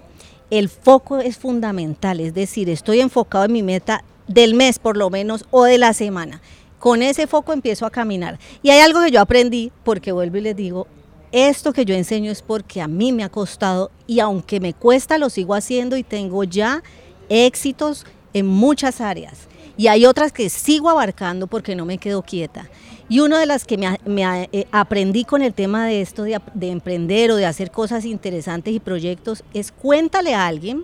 el 0.50 0.70
foco 0.70 1.18
es 1.18 1.38
fundamental, 1.38 2.20
es 2.20 2.34
decir, 2.34 2.70
estoy 2.70 3.02
enfocado 3.02 3.46
en 3.46 3.52
mi 3.52 3.64
meta 3.64 4.04
del 4.28 4.54
mes 4.54 4.80
por 4.80 4.98
lo 4.98 5.10
menos 5.10 5.46
o 5.52 5.64
de 5.64 5.78
la 5.78 5.94
semana. 5.94 6.42
Con 6.80 7.02
ese 7.02 7.28
foco 7.28 7.54
empiezo 7.54 7.86
a 7.86 7.92
caminar. 7.92 8.40
Y 8.62 8.70
hay 8.70 8.80
algo 8.80 9.02
que 9.02 9.12
yo 9.12 9.22
aprendí, 9.22 9.72
porque 9.84 10.12
vuelvo 10.12 10.38
y 10.38 10.42
les 10.42 10.56
digo, 10.56 10.88
esto 11.32 11.74
que 11.74 11.86
yo 11.86 11.96
enseño 11.96 12.32
es 12.32 12.42
porque 12.42 12.82
a 12.82 12.88
mí 12.88 13.12
me 13.12 13.24
ha 13.24 13.30
costado 13.30 13.92
y 14.08 14.20
aunque 14.20 14.60
me 14.60 14.74
cuesta, 14.74 15.18
lo 15.18 15.30
sigo 15.30 15.56
haciendo 15.56 15.98
y 15.98 16.04
tengo 16.04 16.44
ya 16.44 16.84
éxitos 17.30 18.06
en 18.34 18.46
muchas 18.46 19.02
áreas. 19.02 19.48
Y 19.78 19.88
hay 19.88 20.06
otras 20.06 20.32
que 20.32 20.50
sigo 20.50 20.90
abarcando 20.90 21.48
porque 21.48 21.76
no 21.76 21.86
me 21.86 21.98
quedo 21.98 22.22
quieta. 22.22 22.70
Y 23.08 23.20
una 23.20 23.40
de 23.40 23.46
las 23.46 23.66
que 23.66 23.78
me, 23.78 24.50
eh, 24.52 24.68
aprendí 24.72 25.26
con 25.26 25.42
el 25.42 25.54
tema 25.54 25.86
de 25.86 26.02
esto 26.02 26.24
de, 26.24 26.40
de, 26.54 26.70
emprender 26.70 27.32
o 27.32 27.36
de 27.36 27.46
hacer 27.46 27.70
cosas 27.70 28.04
interesantes 28.04 28.74
y 28.74 28.80
proyectos 28.80 29.44
es 29.54 29.72
cuéntale 29.72 30.34
a 30.34 30.48
alguien 30.48 30.84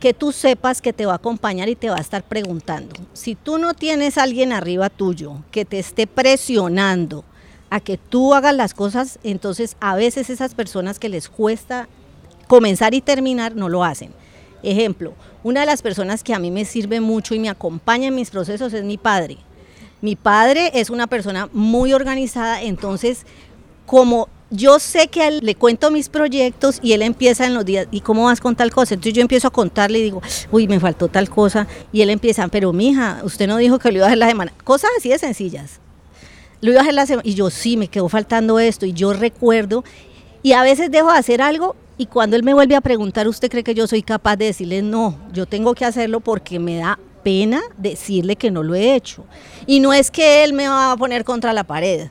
que 0.00 0.14
tú 0.14 0.32
sepas 0.32 0.80
que 0.80 0.92
te 0.92 1.06
va 1.06 1.12
a 1.12 1.16
acompañar 1.16 1.68
y 1.68 1.76
te 1.76 1.90
va 1.90 1.96
a 1.96 2.00
estar 2.00 2.22
preguntando. 2.22 2.94
Si 3.14 3.34
tú 3.34 3.58
no 3.58 3.74
tienes 3.74 4.18
alguien 4.18 4.52
arriba 4.52 4.90
tuyo 4.90 5.42
que 5.50 5.64
te 5.64 5.78
esté 5.78 6.06
presionando 6.06 7.24
a 7.70 7.80
que 7.80 7.98
tú 7.98 8.34
hagas 8.34 8.54
las 8.54 8.74
cosas, 8.74 9.18
entonces 9.22 9.76
a 9.80 9.96
veces 9.96 10.30
esas 10.30 10.54
personas 10.54 10.98
que 10.98 11.08
les 11.08 11.28
cuesta 11.28 11.88
comenzar 12.46 12.94
y 12.94 13.00
terminar 13.00 13.56
no 13.56 13.68
lo 13.68 13.84
hacen. 13.84 14.12
Ejemplo, 14.62 15.14
una 15.42 15.60
de 15.60 15.66
las 15.66 15.82
personas 15.82 16.24
que 16.24 16.34
a 16.34 16.38
mí 16.38 16.50
me 16.50 16.64
sirve 16.64 17.00
mucho 17.00 17.34
y 17.34 17.38
me 17.38 17.48
acompaña 17.48 18.08
en 18.08 18.14
mis 18.14 18.30
procesos 18.30 18.72
es 18.72 18.84
mi 18.84 18.98
padre. 18.98 19.38
Mi 20.00 20.16
padre 20.16 20.70
es 20.74 20.90
una 20.90 21.06
persona 21.06 21.48
muy 21.52 21.92
organizada, 21.92 22.62
entonces 22.62 23.26
como 23.86 24.28
yo 24.50 24.78
sé 24.78 25.08
que 25.08 25.22
a 25.22 25.28
él 25.28 25.40
le 25.42 25.54
cuento 25.54 25.90
mis 25.90 26.08
proyectos 26.08 26.78
y 26.82 26.92
él 26.92 27.02
empieza 27.02 27.46
en 27.46 27.54
los 27.54 27.64
días, 27.64 27.86
¿y 27.90 28.00
cómo 28.00 28.24
vas 28.24 28.40
con 28.40 28.56
tal 28.56 28.70
cosa? 28.70 28.94
Entonces 28.94 29.14
yo 29.14 29.22
empiezo 29.22 29.48
a 29.48 29.50
contarle 29.50 29.98
y 29.98 30.02
digo, 30.02 30.22
uy, 30.50 30.68
me 30.68 30.80
faltó 30.80 31.08
tal 31.08 31.28
cosa. 31.28 31.66
Y 31.92 32.00
él 32.02 32.10
empieza, 32.10 32.48
pero 32.48 32.72
mija, 32.72 33.20
usted 33.24 33.46
no 33.46 33.58
dijo 33.58 33.78
que 33.78 33.90
lo 33.90 33.98
iba 33.98 34.06
a 34.06 34.08
hacer 34.08 34.18
la 34.18 34.28
semana. 34.28 34.52
Cosas 34.64 34.90
así 34.96 35.10
de 35.10 35.18
sencillas. 35.18 35.80
Lo 36.60 36.70
iba 36.70 36.80
a 36.80 36.82
hacer 36.82 36.94
la 36.94 37.06
semana. 37.06 37.28
Y 37.28 37.34
yo 37.34 37.50
sí, 37.50 37.76
me 37.76 37.88
quedó 37.88 38.08
faltando 38.08 38.58
esto. 38.58 38.86
Y 38.86 38.92
yo 38.92 39.12
recuerdo. 39.12 39.84
Y 40.42 40.52
a 40.52 40.62
veces 40.62 40.90
dejo 40.90 41.12
de 41.12 41.18
hacer 41.18 41.42
algo 41.42 41.76
y 41.98 42.06
cuando 42.06 42.36
él 42.36 42.44
me 42.44 42.54
vuelve 42.54 42.76
a 42.76 42.80
preguntar, 42.80 43.26
¿usted 43.26 43.50
cree 43.50 43.64
que 43.64 43.74
yo 43.74 43.88
soy 43.88 44.02
capaz 44.02 44.36
de 44.36 44.46
decirle 44.46 44.82
no? 44.82 45.18
Yo 45.32 45.46
tengo 45.46 45.74
que 45.74 45.84
hacerlo 45.84 46.20
porque 46.20 46.60
me 46.60 46.76
da 46.76 46.98
pena 47.22 47.60
decirle 47.76 48.36
que 48.36 48.50
no 48.50 48.62
lo 48.62 48.74
he 48.74 48.94
hecho. 48.94 49.24
Y 49.66 49.80
no 49.80 49.92
es 49.92 50.10
que 50.10 50.44
él 50.44 50.52
me 50.52 50.68
va 50.68 50.92
a 50.92 50.96
poner 50.96 51.24
contra 51.24 51.52
la 51.52 51.64
pared 51.64 52.08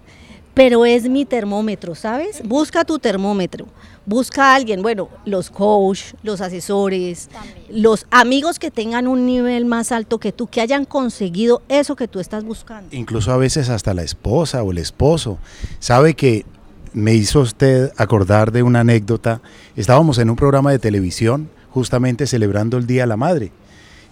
pero 0.58 0.88
es 0.88 1.08
mi 1.08 1.24
termómetro, 1.24 1.94
¿sabes? 1.94 2.42
Busca 2.44 2.84
tu 2.84 2.98
termómetro, 2.98 3.68
busca 4.08 4.54
a 4.54 4.56
alguien, 4.56 4.82
bueno, 4.82 5.08
los 5.24 5.52
coach, 5.52 6.16
los 6.24 6.42
asesores, 6.42 7.30
los 7.70 8.08
amigos 8.10 8.58
que 8.58 8.72
tengan 8.72 9.08
un 9.08 9.28
nivel 9.28 9.66
más 9.66 9.92
alto 9.92 10.18
que 10.18 10.32
tú, 10.32 10.48
que 10.48 10.60
hayan 10.60 10.86
conseguido 10.86 11.62
eso 11.70 11.96
que 11.96 12.08
tú 12.08 12.20
estás 12.20 12.44
buscando. 12.44 12.90
Incluso 12.96 13.32
a 13.32 13.38
veces 13.38 13.70
hasta 13.70 13.94
la 13.94 14.02
esposa 14.02 14.64
o 14.64 14.72
el 14.72 14.80
esposo 14.80 15.38
sabe 15.78 16.16
que 16.16 16.44
me 16.92 17.14
hizo 17.14 17.42
usted 17.42 17.92
acordar 17.96 18.52
de 18.52 18.64
una 18.64 18.80
anécdota. 18.80 19.42
Estábamos 19.76 20.18
en 20.18 20.32
un 20.32 20.38
programa 20.38 20.72
de 20.72 20.80
televisión 20.80 21.52
justamente 21.70 22.26
celebrando 22.26 22.78
el 22.78 22.88
Día 22.88 23.04
de 23.04 23.08
la 23.10 23.18
Madre 23.18 23.52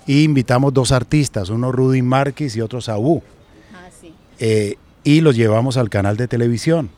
y 0.05 0.23
invitamos 0.23 0.73
dos 0.73 0.91
artistas, 0.91 1.49
uno 1.49 1.71
Rudy 1.71 2.01
Márquez 2.01 2.55
y 2.55 2.61
otro 2.61 2.81
Saúl. 2.81 3.21
Ah, 3.73 3.89
sí. 3.99 4.13
Eh, 4.39 4.75
y 5.03 5.21
los 5.21 5.35
llevamos 5.35 5.77
al 5.77 5.89
canal 5.89 6.17
de 6.17 6.27
televisión. 6.27 6.89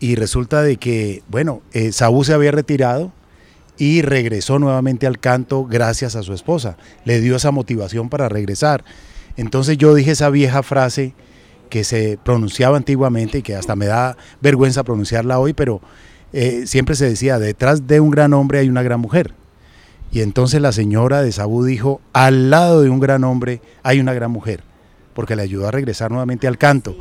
Y 0.00 0.16
resulta 0.16 0.62
de 0.62 0.78
que, 0.78 1.22
bueno, 1.28 1.62
eh, 1.72 1.92
Saúl 1.92 2.24
se 2.24 2.34
había 2.34 2.50
retirado 2.50 3.12
y 3.78 4.02
regresó 4.02 4.58
nuevamente 4.58 5.06
al 5.06 5.18
canto 5.20 5.64
gracias 5.64 6.16
a 6.16 6.22
su 6.22 6.32
esposa. 6.32 6.76
Le 7.04 7.20
dio 7.20 7.36
esa 7.36 7.50
motivación 7.50 8.08
para 8.08 8.28
regresar. 8.28 8.84
Entonces 9.36 9.78
yo 9.78 9.94
dije 9.94 10.10
esa 10.10 10.30
vieja 10.30 10.62
frase 10.62 11.14
que 11.70 11.84
se 11.84 12.18
pronunciaba 12.22 12.76
antiguamente 12.76 13.38
y 13.38 13.42
que 13.42 13.54
hasta 13.54 13.76
me 13.76 13.86
da 13.86 14.16
vergüenza 14.40 14.84
pronunciarla 14.84 15.38
hoy, 15.38 15.52
pero 15.52 15.80
eh, 16.32 16.64
siempre 16.66 16.96
se 16.96 17.08
decía, 17.08 17.38
detrás 17.38 17.86
de 17.86 18.00
un 18.00 18.10
gran 18.10 18.34
hombre 18.34 18.58
hay 18.58 18.68
una 18.68 18.82
gran 18.82 19.00
mujer. 19.00 19.34
Y 20.12 20.20
entonces 20.20 20.60
la 20.60 20.72
señora 20.72 21.22
de 21.22 21.32
Saúl 21.32 21.66
dijo, 21.66 22.00
al 22.12 22.50
lado 22.50 22.82
de 22.82 22.90
un 22.90 23.00
gran 23.00 23.24
hombre 23.24 23.60
hay 23.82 23.98
una 23.98 24.12
gran 24.12 24.30
mujer 24.30 24.62
porque 25.14 25.36
le 25.36 25.42
ayudó 25.42 25.68
a 25.68 25.70
regresar 25.70 26.10
nuevamente 26.10 26.46
al 26.46 26.58
canto. 26.58 26.96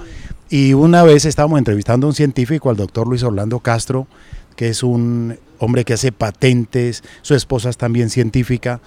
Y 0.49 0.73
una 0.73 1.03
vez 1.03 1.25
estábamos 1.25 1.59
entrevistando 1.59 2.07
a 2.07 2.09
un 2.09 2.15
científico, 2.15 2.69
al 2.69 2.75
doctor 2.75 3.07
Luis 3.07 3.23
Orlando 3.23 3.59
Castro, 3.59 4.07
que 4.55 4.69
es 4.69 4.83
un 4.83 5.37
hombre 5.59 5.85
que 5.85 5.93
hace 5.93 6.11
patentes, 6.11 7.03
su 7.21 7.35
esposa 7.35 7.69
es 7.69 7.77
también 7.77 8.09
científica, 8.09 8.81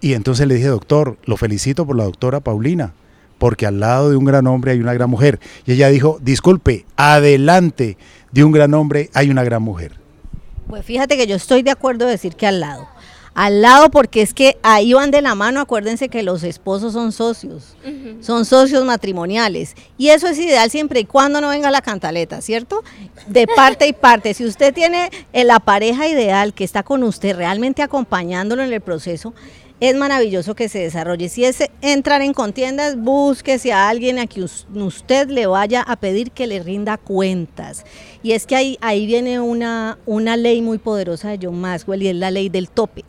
y 0.00 0.14
entonces 0.14 0.46
le 0.46 0.54
dije, 0.54 0.68
doctor, 0.68 1.16
lo 1.24 1.36
felicito 1.36 1.86
por 1.86 1.96
la 1.96 2.04
doctora 2.04 2.40
Paulina, 2.40 2.92
porque 3.38 3.66
al 3.66 3.80
lado 3.80 4.10
de 4.10 4.16
un 4.16 4.24
gran 4.24 4.46
hombre 4.46 4.72
hay 4.72 4.80
una 4.80 4.94
gran 4.94 5.10
mujer. 5.10 5.40
Y 5.66 5.72
ella 5.72 5.88
dijo, 5.88 6.18
disculpe, 6.22 6.84
adelante 6.96 7.96
de 8.32 8.44
un 8.44 8.52
gran 8.52 8.74
hombre 8.74 9.10
hay 9.14 9.30
una 9.30 9.44
gran 9.44 9.62
mujer. 9.62 9.92
Pues 10.68 10.84
fíjate 10.84 11.16
que 11.16 11.26
yo 11.26 11.36
estoy 11.36 11.62
de 11.62 11.70
acuerdo 11.70 12.04
en 12.04 12.12
decir 12.12 12.34
que 12.34 12.46
al 12.46 12.60
lado 12.60 12.88
al 13.34 13.62
lado 13.62 13.90
porque 13.90 14.22
es 14.22 14.32
que 14.32 14.56
ahí 14.62 14.92
van 14.92 15.10
de 15.10 15.20
la 15.20 15.34
mano, 15.34 15.60
acuérdense 15.60 16.08
que 16.08 16.22
los 16.22 16.44
esposos 16.44 16.92
son 16.92 17.10
socios, 17.10 17.76
son 18.20 18.44
socios 18.44 18.84
matrimoniales 18.84 19.74
y 19.98 20.10
eso 20.10 20.28
es 20.28 20.38
ideal 20.38 20.70
siempre 20.70 21.00
y 21.00 21.04
cuando 21.04 21.40
no 21.40 21.48
venga 21.48 21.70
la 21.72 21.82
cantaleta, 21.82 22.40
¿cierto? 22.40 22.84
De 23.26 23.46
parte 23.48 23.88
y 23.88 23.92
parte, 24.04 24.34
si 24.34 24.44
usted 24.44 24.72
tiene 24.72 25.10
la 25.32 25.58
pareja 25.58 26.06
ideal 26.06 26.54
que 26.54 26.62
está 26.62 26.84
con 26.84 27.02
usted 27.02 27.36
realmente 27.36 27.82
acompañándolo 27.82 28.62
en 28.62 28.72
el 28.72 28.80
proceso, 28.80 29.34
es 29.80 29.96
maravilloso 29.96 30.54
que 30.54 30.68
se 30.68 30.78
desarrolle. 30.78 31.28
Si 31.28 31.44
es 31.44 31.58
entrar 31.82 32.22
en 32.22 32.32
contiendas, 32.32 32.96
búsquese 32.96 33.72
a 33.72 33.88
alguien 33.88 34.18
a 34.18 34.26
quien 34.26 34.46
usted 34.76 35.28
le 35.28 35.46
vaya 35.46 35.82
a 35.82 35.96
pedir 35.96 36.30
que 36.30 36.46
le 36.46 36.62
rinda 36.62 36.96
cuentas. 36.96 37.84
Y 38.22 38.32
es 38.32 38.46
que 38.46 38.54
ahí, 38.56 38.78
ahí 38.80 39.04
viene 39.06 39.40
una, 39.40 39.98
una 40.06 40.36
ley 40.36 40.62
muy 40.62 40.78
poderosa 40.78 41.30
de 41.30 41.44
John 41.44 41.60
Maxwell 41.60 42.02
y 42.02 42.08
es 42.08 42.14
la 42.14 42.30
ley 42.30 42.48
del 42.48 42.70
tope. 42.70 43.04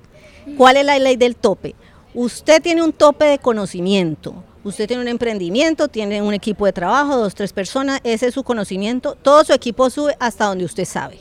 ¿Cuál 0.58 0.78
es 0.78 0.86
la 0.86 1.00
ley 1.00 1.16
del 1.16 1.36
tope? 1.36 1.76
Usted 2.14 2.62
tiene 2.62 2.82
un 2.82 2.94
tope 2.94 3.26
de 3.26 3.40
conocimiento. 3.40 4.36
Usted 4.64 4.88
tiene 4.88 5.04
un 5.04 5.08
emprendimiento, 5.08 5.88
tiene 5.88 6.22
un 6.22 6.34
equipo 6.34 6.66
de 6.66 6.74
trabajo, 6.74 7.18
dos, 7.18 7.36
tres 7.36 7.54
personas, 7.54 8.00
ese 8.04 8.28
es 8.28 8.34
su 8.34 8.44
conocimiento. 8.44 9.16
Todo 9.16 9.44
su 9.44 9.54
equipo 9.54 9.90
sube 9.90 10.16
hasta 10.20 10.46
donde 10.46 10.66
usted 10.66 10.86
sabe. 10.86 11.20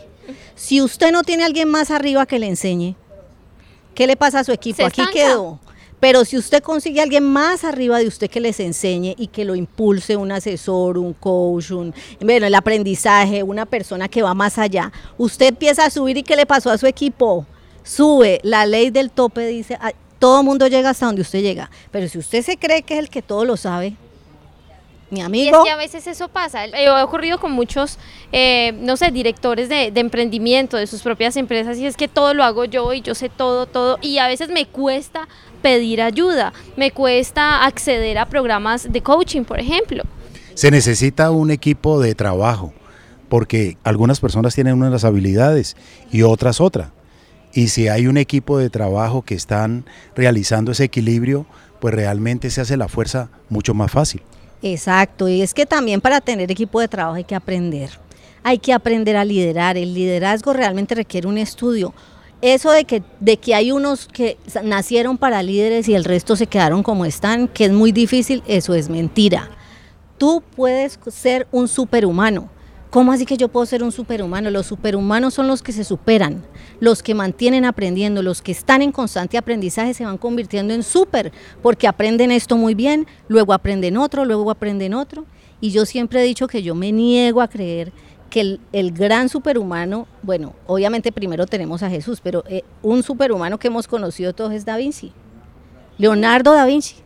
Si 0.54 0.80
usted 0.80 1.12
no 1.12 1.22
tiene 1.22 1.42
a 1.42 1.46
alguien 1.46 1.68
más 1.68 1.90
arriba 1.90 2.26
que 2.26 2.38
le 2.38 2.46
enseñe, 2.46 2.96
¿qué 3.94 4.06
le 4.06 4.16
pasa 4.16 4.40
a 4.40 4.44
su 4.44 4.52
equipo? 4.52 4.86
Aquí 4.86 5.02
quedó. 5.12 5.58
Pero 6.00 6.24
si 6.24 6.36
usted 6.36 6.62
consigue 6.62 7.00
a 7.00 7.04
alguien 7.04 7.24
más 7.24 7.64
arriba 7.64 7.98
de 7.98 8.06
usted 8.06 8.28
que 8.28 8.40
les 8.40 8.60
enseñe 8.60 9.14
y 9.16 9.28
que 9.28 9.44
lo 9.44 9.54
impulse, 9.54 10.16
un 10.16 10.32
asesor, 10.32 10.98
un 10.98 11.14
coach, 11.14 11.70
un, 11.70 11.94
bueno, 12.20 12.46
el 12.46 12.54
aprendizaje, 12.54 13.42
una 13.42 13.64
persona 13.64 14.08
que 14.08 14.22
va 14.22 14.34
más 14.34 14.58
allá, 14.58 14.92
usted 15.16 15.46
empieza 15.46 15.86
a 15.86 15.90
subir 15.90 16.18
y 16.18 16.22
¿qué 16.22 16.36
le 16.36 16.46
pasó 16.46 16.70
a 16.70 16.78
su 16.78 16.86
equipo? 16.86 17.46
Sube, 17.84 18.40
la 18.42 18.66
ley 18.66 18.90
del 18.90 19.12
tope 19.12 19.46
dice, 19.46 19.78
todo 20.18 20.42
mundo 20.42 20.66
llega 20.66 20.90
hasta 20.90 21.06
donde 21.06 21.22
usted 21.22 21.42
llega, 21.42 21.70
pero 21.92 22.08
si 22.08 22.18
usted 22.18 22.42
se 22.42 22.56
cree 22.56 22.82
que 22.82 22.94
es 22.94 23.00
el 23.00 23.08
que 23.08 23.22
todo 23.22 23.44
lo 23.44 23.56
sabe, 23.56 23.94
mi 25.10 25.20
amigo. 25.20 25.56
Y 25.56 25.60
es 25.60 25.64
que 25.64 25.70
a 25.70 25.76
veces 25.76 26.06
eso 26.06 26.28
pasa. 26.28 26.64
Eh, 26.64 26.88
ha 26.88 27.04
ocurrido 27.04 27.38
con 27.38 27.52
muchos, 27.52 27.98
eh, 28.32 28.72
no 28.80 28.96
sé, 28.96 29.10
directores 29.10 29.68
de, 29.68 29.90
de, 29.90 30.00
emprendimiento, 30.00 30.76
de 30.76 30.86
sus 30.86 31.02
propias 31.02 31.36
empresas, 31.36 31.78
y 31.78 31.86
es 31.86 31.96
que 31.96 32.08
todo 32.08 32.34
lo 32.34 32.42
hago 32.42 32.64
yo 32.64 32.92
y 32.92 33.00
yo 33.00 33.14
sé 33.14 33.28
todo, 33.28 33.66
todo. 33.66 33.98
Y 34.02 34.18
a 34.18 34.26
veces 34.26 34.48
me 34.48 34.66
cuesta 34.66 35.28
pedir 35.62 36.02
ayuda, 36.02 36.52
me 36.76 36.90
cuesta 36.90 37.64
acceder 37.64 38.18
a 38.18 38.26
programas 38.26 38.92
de 38.92 39.02
coaching, 39.02 39.44
por 39.44 39.60
ejemplo. 39.60 40.02
Se 40.54 40.70
necesita 40.70 41.30
un 41.30 41.50
equipo 41.50 42.00
de 42.00 42.14
trabajo, 42.14 42.72
porque 43.28 43.76
algunas 43.82 44.20
personas 44.20 44.54
tienen 44.54 44.74
unas 44.74 45.04
habilidades 45.04 45.76
y 46.12 46.22
otras 46.22 46.60
otra. 46.60 46.92
Y 47.54 47.68
si 47.68 47.86
hay 47.88 48.08
un 48.08 48.16
equipo 48.16 48.58
de 48.58 48.68
trabajo 48.68 49.22
que 49.22 49.34
están 49.34 49.84
realizando 50.16 50.72
ese 50.72 50.84
equilibrio, 50.84 51.46
pues 51.80 51.94
realmente 51.94 52.50
se 52.50 52.60
hace 52.60 52.76
la 52.76 52.88
fuerza 52.88 53.30
mucho 53.48 53.74
más 53.74 53.92
fácil. 53.92 54.22
Exacto, 54.60 55.28
y 55.28 55.40
es 55.40 55.54
que 55.54 55.64
también 55.64 56.00
para 56.00 56.20
tener 56.20 56.50
equipo 56.50 56.80
de 56.80 56.88
trabajo 56.88 57.16
hay 57.16 57.24
que 57.24 57.36
aprender. 57.36 57.90
Hay 58.42 58.58
que 58.58 58.72
aprender 58.72 59.16
a 59.16 59.24
liderar. 59.24 59.76
El 59.76 59.94
liderazgo 59.94 60.52
realmente 60.52 60.94
requiere 60.94 61.28
un 61.28 61.38
estudio. 61.38 61.94
Eso 62.42 62.72
de 62.72 62.84
que, 62.84 63.02
de 63.20 63.36
que 63.36 63.54
hay 63.54 63.70
unos 63.70 64.08
que 64.08 64.36
nacieron 64.64 65.16
para 65.16 65.42
líderes 65.42 65.88
y 65.88 65.94
el 65.94 66.04
resto 66.04 66.34
se 66.34 66.46
quedaron 66.46 66.82
como 66.82 67.04
están, 67.04 67.46
que 67.46 67.66
es 67.66 67.72
muy 67.72 67.92
difícil, 67.92 68.42
eso 68.46 68.74
es 68.74 68.88
mentira. 68.88 69.48
Tú 70.18 70.42
puedes 70.56 70.98
ser 71.08 71.46
un 71.52 71.68
superhumano 71.68 72.50
¿Cómo 72.94 73.10
así 73.10 73.26
que 73.26 73.36
yo 73.36 73.48
puedo 73.48 73.66
ser 73.66 73.82
un 73.82 73.90
superhumano? 73.90 74.50
Los 74.50 74.66
superhumanos 74.66 75.34
son 75.34 75.48
los 75.48 75.64
que 75.64 75.72
se 75.72 75.82
superan, 75.82 76.44
los 76.84 77.02
que 77.02 77.14
mantienen 77.14 77.64
aprendiendo, 77.64 78.22
los 78.22 78.42
que 78.42 78.52
están 78.52 78.82
en 78.82 78.92
constante 78.92 79.36
aprendizaje 79.36 79.94
se 79.94 80.04
van 80.04 80.18
convirtiendo 80.18 80.72
en 80.72 80.82
super, 80.82 81.32
porque 81.62 81.88
aprenden 81.88 82.30
esto 82.30 82.56
muy 82.56 82.74
bien, 82.74 83.06
luego 83.26 83.52
aprenden 83.52 83.96
otro, 83.96 84.24
luego 84.24 84.50
aprenden 84.50 84.94
otro. 84.94 85.24
Y 85.60 85.70
yo 85.70 85.86
siempre 85.86 86.20
he 86.20 86.24
dicho 86.24 86.46
que 86.46 86.62
yo 86.62 86.74
me 86.74 86.92
niego 86.92 87.40
a 87.40 87.48
creer 87.48 87.92
que 88.30 88.58
el, 88.72 88.92
gran 88.92 89.28
superhumano, 89.28 90.06
bueno, 90.22 90.54
obviamente 90.66 91.10
primero 91.10 91.46
tenemos 91.46 91.82
a 91.82 91.90
Jesús, 91.90 92.20
pero 92.22 92.44
eh, 92.48 92.62
un 92.82 93.02
superhumano 93.02 93.58
que 93.58 93.68
hemos 93.68 93.88
conocido 93.88 94.34
todos 94.34 94.52
es 94.52 94.64
Da 94.64 94.76
Vinci, 94.76 95.12
Leonardo 95.98 96.52
da 96.52 96.66
Vinci. 96.66 96.96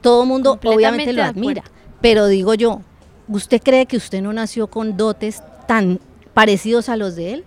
Todo 0.00 0.22
el 0.22 0.28
mundo 0.28 0.58
obviamente 0.64 1.12
lo 1.12 1.22
admira, 1.22 1.64
pero 2.00 2.26
digo 2.26 2.54
yo, 2.54 2.80
¿Usted 3.28 3.60
cree 3.60 3.86
que 3.86 3.96
usted 3.96 4.22
no 4.22 4.32
nació 4.32 4.68
con 4.68 4.96
dotes 4.96 5.42
tan 5.66 5.98
parecidos 6.32 6.88
a 6.88 6.96
los 6.96 7.16
de 7.16 7.34
él? 7.34 7.44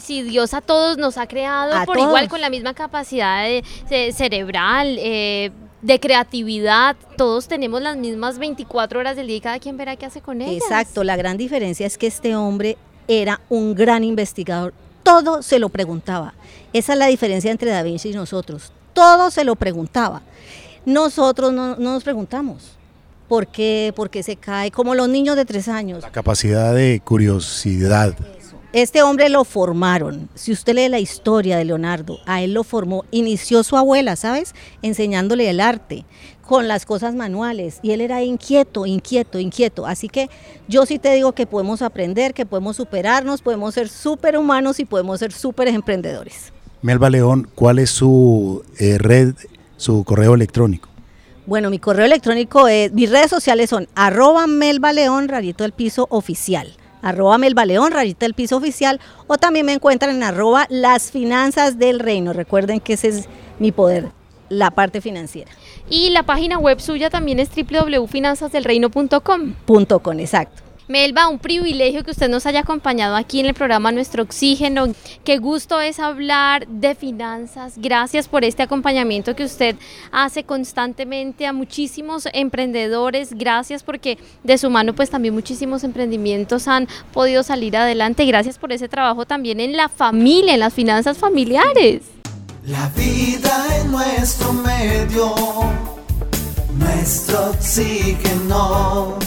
Si, 0.00 0.22
Dios 0.22 0.54
a 0.54 0.60
todos 0.60 0.98
nos 0.98 1.18
ha 1.18 1.26
creado 1.26 1.84
por 1.84 1.98
igual 1.98 2.28
con 2.28 2.40
la 2.40 2.50
misma 2.50 2.74
capacidad 2.74 3.46
cerebral, 3.88 4.96
eh, 5.00 5.50
de 5.82 6.00
creatividad, 6.00 6.96
todos 7.18 7.46
tenemos 7.46 7.82
las 7.82 7.96
mismas 7.96 8.38
24 8.38 9.00
horas 9.00 9.16
del 9.16 9.26
día 9.26 9.36
y 9.36 9.40
cada 9.40 9.58
quien 9.58 9.76
verá 9.76 9.96
qué 9.96 10.06
hace 10.06 10.22
con 10.22 10.40
ellas. 10.40 10.62
Exacto, 10.62 11.04
la 11.04 11.16
gran 11.16 11.36
diferencia 11.36 11.86
es 11.86 11.98
que 11.98 12.06
este 12.06 12.34
hombre 12.36 12.78
era 13.06 13.40
un 13.50 13.74
gran 13.74 14.02
investigador, 14.02 14.72
todo 15.02 15.42
se 15.42 15.58
lo 15.58 15.68
preguntaba. 15.68 16.32
Esa 16.72 16.94
es 16.94 16.98
la 16.98 17.06
diferencia 17.06 17.50
entre 17.50 17.70
Da 17.70 17.82
Vinci 17.82 18.10
y 18.10 18.14
nosotros, 18.14 18.72
todo 18.94 19.30
se 19.30 19.44
lo 19.44 19.56
preguntaba. 19.56 20.22
Nosotros 20.86 21.52
no 21.52 21.76
nos 21.76 22.02
preguntamos 22.02 22.74
¿Por 23.28 23.46
qué? 23.46 23.92
¿Por 23.96 24.10
qué 24.10 24.22
se 24.22 24.36
cae? 24.36 24.70
Como 24.70 24.94
los 24.94 25.08
niños 25.08 25.36
de 25.36 25.44
tres 25.44 25.68
años. 25.68 26.02
La 26.02 26.12
capacidad 26.12 26.74
de 26.74 27.00
curiosidad. 27.02 28.14
Este 28.74 29.04
hombre 29.04 29.28
lo 29.28 29.44
formaron. 29.44 30.28
Si 30.34 30.50
usted 30.50 30.74
lee 30.74 30.88
la 30.88 30.98
historia 30.98 31.56
de 31.56 31.64
Leonardo, 31.64 32.18
a 32.26 32.42
él 32.42 32.54
lo 32.54 32.64
formó. 32.64 33.04
Inició 33.12 33.62
su 33.62 33.76
abuela, 33.76 34.16
¿sabes? 34.16 34.52
Enseñándole 34.82 35.48
el 35.48 35.60
arte 35.60 36.04
con 36.44 36.66
las 36.66 36.84
cosas 36.84 37.14
manuales. 37.14 37.78
Y 37.82 37.92
él 37.92 38.00
era 38.00 38.24
inquieto, 38.24 38.84
inquieto, 38.84 39.38
inquieto. 39.38 39.86
Así 39.86 40.08
que 40.08 40.28
yo 40.66 40.86
sí 40.86 40.98
te 40.98 41.14
digo 41.14 41.30
que 41.30 41.46
podemos 41.46 41.82
aprender, 41.82 42.34
que 42.34 42.46
podemos 42.46 42.74
superarnos, 42.74 43.42
podemos 43.42 43.74
ser 43.74 43.88
súper 43.88 44.36
humanos 44.36 44.80
y 44.80 44.84
podemos 44.84 45.20
ser 45.20 45.30
súper 45.30 45.68
emprendedores. 45.68 46.52
Melba 46.82 47.10
León, 47.10 47.48
¿cuál 47.54 47.78
es 47.78 47.90
su 47.90 48.64
eh, 48.80 48.98
red, 48.98 49.36
su 49.76 50.02
correo 50.02 50.34
electrónico? 50.34 50.88
Bueno, 51.46 51.70
mi 51.70 51.78
correo 51.78 52.06
electrónico 52.06 52.66
es, 52.66 52.92
mis 52.92 53.08
redes 53.08 53.30
sociales 53.30 53.70
son 53.70 53.86
arroba 53.94 54.48
Melba 54.48 54.92
León, 54.92 55.28
rayito 55.28 55.62
del 55.62 55.70
piso 55.70 56.08
oficial 56.10 56.76
arroba 57.04 57.38
Melbaleón, 57.38 57.92
rayita 57.92 58.26
del 58.26 58.34
piso 58.34 58.56
oficial, 58.56 59.00
o 59.28 59.36
también 59.36 59.66
me 59.66 59.72
encuentran 59.72 60.16
en 60.16 60.22
arroba 60.24 60.66
las 60.70 61.12
finanzas 61.12 61.78
del 61.78 62.00
reino. 62.00 62.32
Recuerden 62.32 62.80
que 62.80 62.94
ese 62.94 63.08
es 63.08 63.28
mi 63.60 63.70
poder, 63.70 64.08
la 64.48 64.72
parte 64.72 65.00
financiera. 65.00 65.52
Y 65.88 66.10
la 66.10 66.24
página 66.24 66.58
web 66.58 66.80
suya 66.80 67.10
también 67.10 67.38
es 67.38 67.50
www.finanzasdelreino.com. 67.54 69.52
Punto 69.66 70.00
con, 70.00 70.18
exacto. 70.18 70.63
Melba, 70.86 71.28
un 71.28 71.38
privilegio 71.38 72.04
que 72.04 72.10
usted 72.10 72.28
nos 72.28 72.44
haya 72.44 72.60
acompañado 72.60 73.16
aquí 73.16 73.40
en 73.40 73.46
el 73.46 73.54
programa 73.54 73.90
Nuestro 73.90 74.22
Oxígeno. 74.22 74.88
Qué 75.24 75.38
gusto 75.38 75.80
es 75.80 75.98
hablar 75.98 76.68
de 76.68 76.94
finanzas. 76.94 77.74
Gracias 77.78 78.28
por 78.28 78.44
este 78.44 78.62
acompañamiento 78.62 79.34
que 79.34 79.44
usted 79.44 79.76
hace 80.12 80.44
constantemente 80.44 81.46
a 81.46 81.54
muchísimos 81.54 82.28
emprendedores. 82.34 83.32
Gracias 83.32 83.82
porque 83.82 84.18
de 84.42 84.58
su 84.58 84.68
mano 84.68 84.94
pues 84.94 85.08
también 85.08 85.32
muchísimos 85.32 85.84
emprendimientos 85.84 86.68
han 86.68 86.86
podido 87.14 87.42
salir 87.42 87.78
adelante. 87.78 88.26
Gracias 88.26 88.58
por 88.58 88.70
ese 88.70 88.86
trabajo 88.86 89.24
también 89.24 89.60
en 89.60 89.78
la 89.78 89.88
familia, 89.88 90.52
en 90.52 90.60
las 90.60 90.74
finanzas 90.74 91.16
familiares. 91.16 92.02
La 92.66 92.90
vida 92.90 93.66
en 93.80 93.90
nuestro 93.90 94.52
medio, 94.52 95.34
nuestro 96.78 97.50
oxígeno 97.52 99.18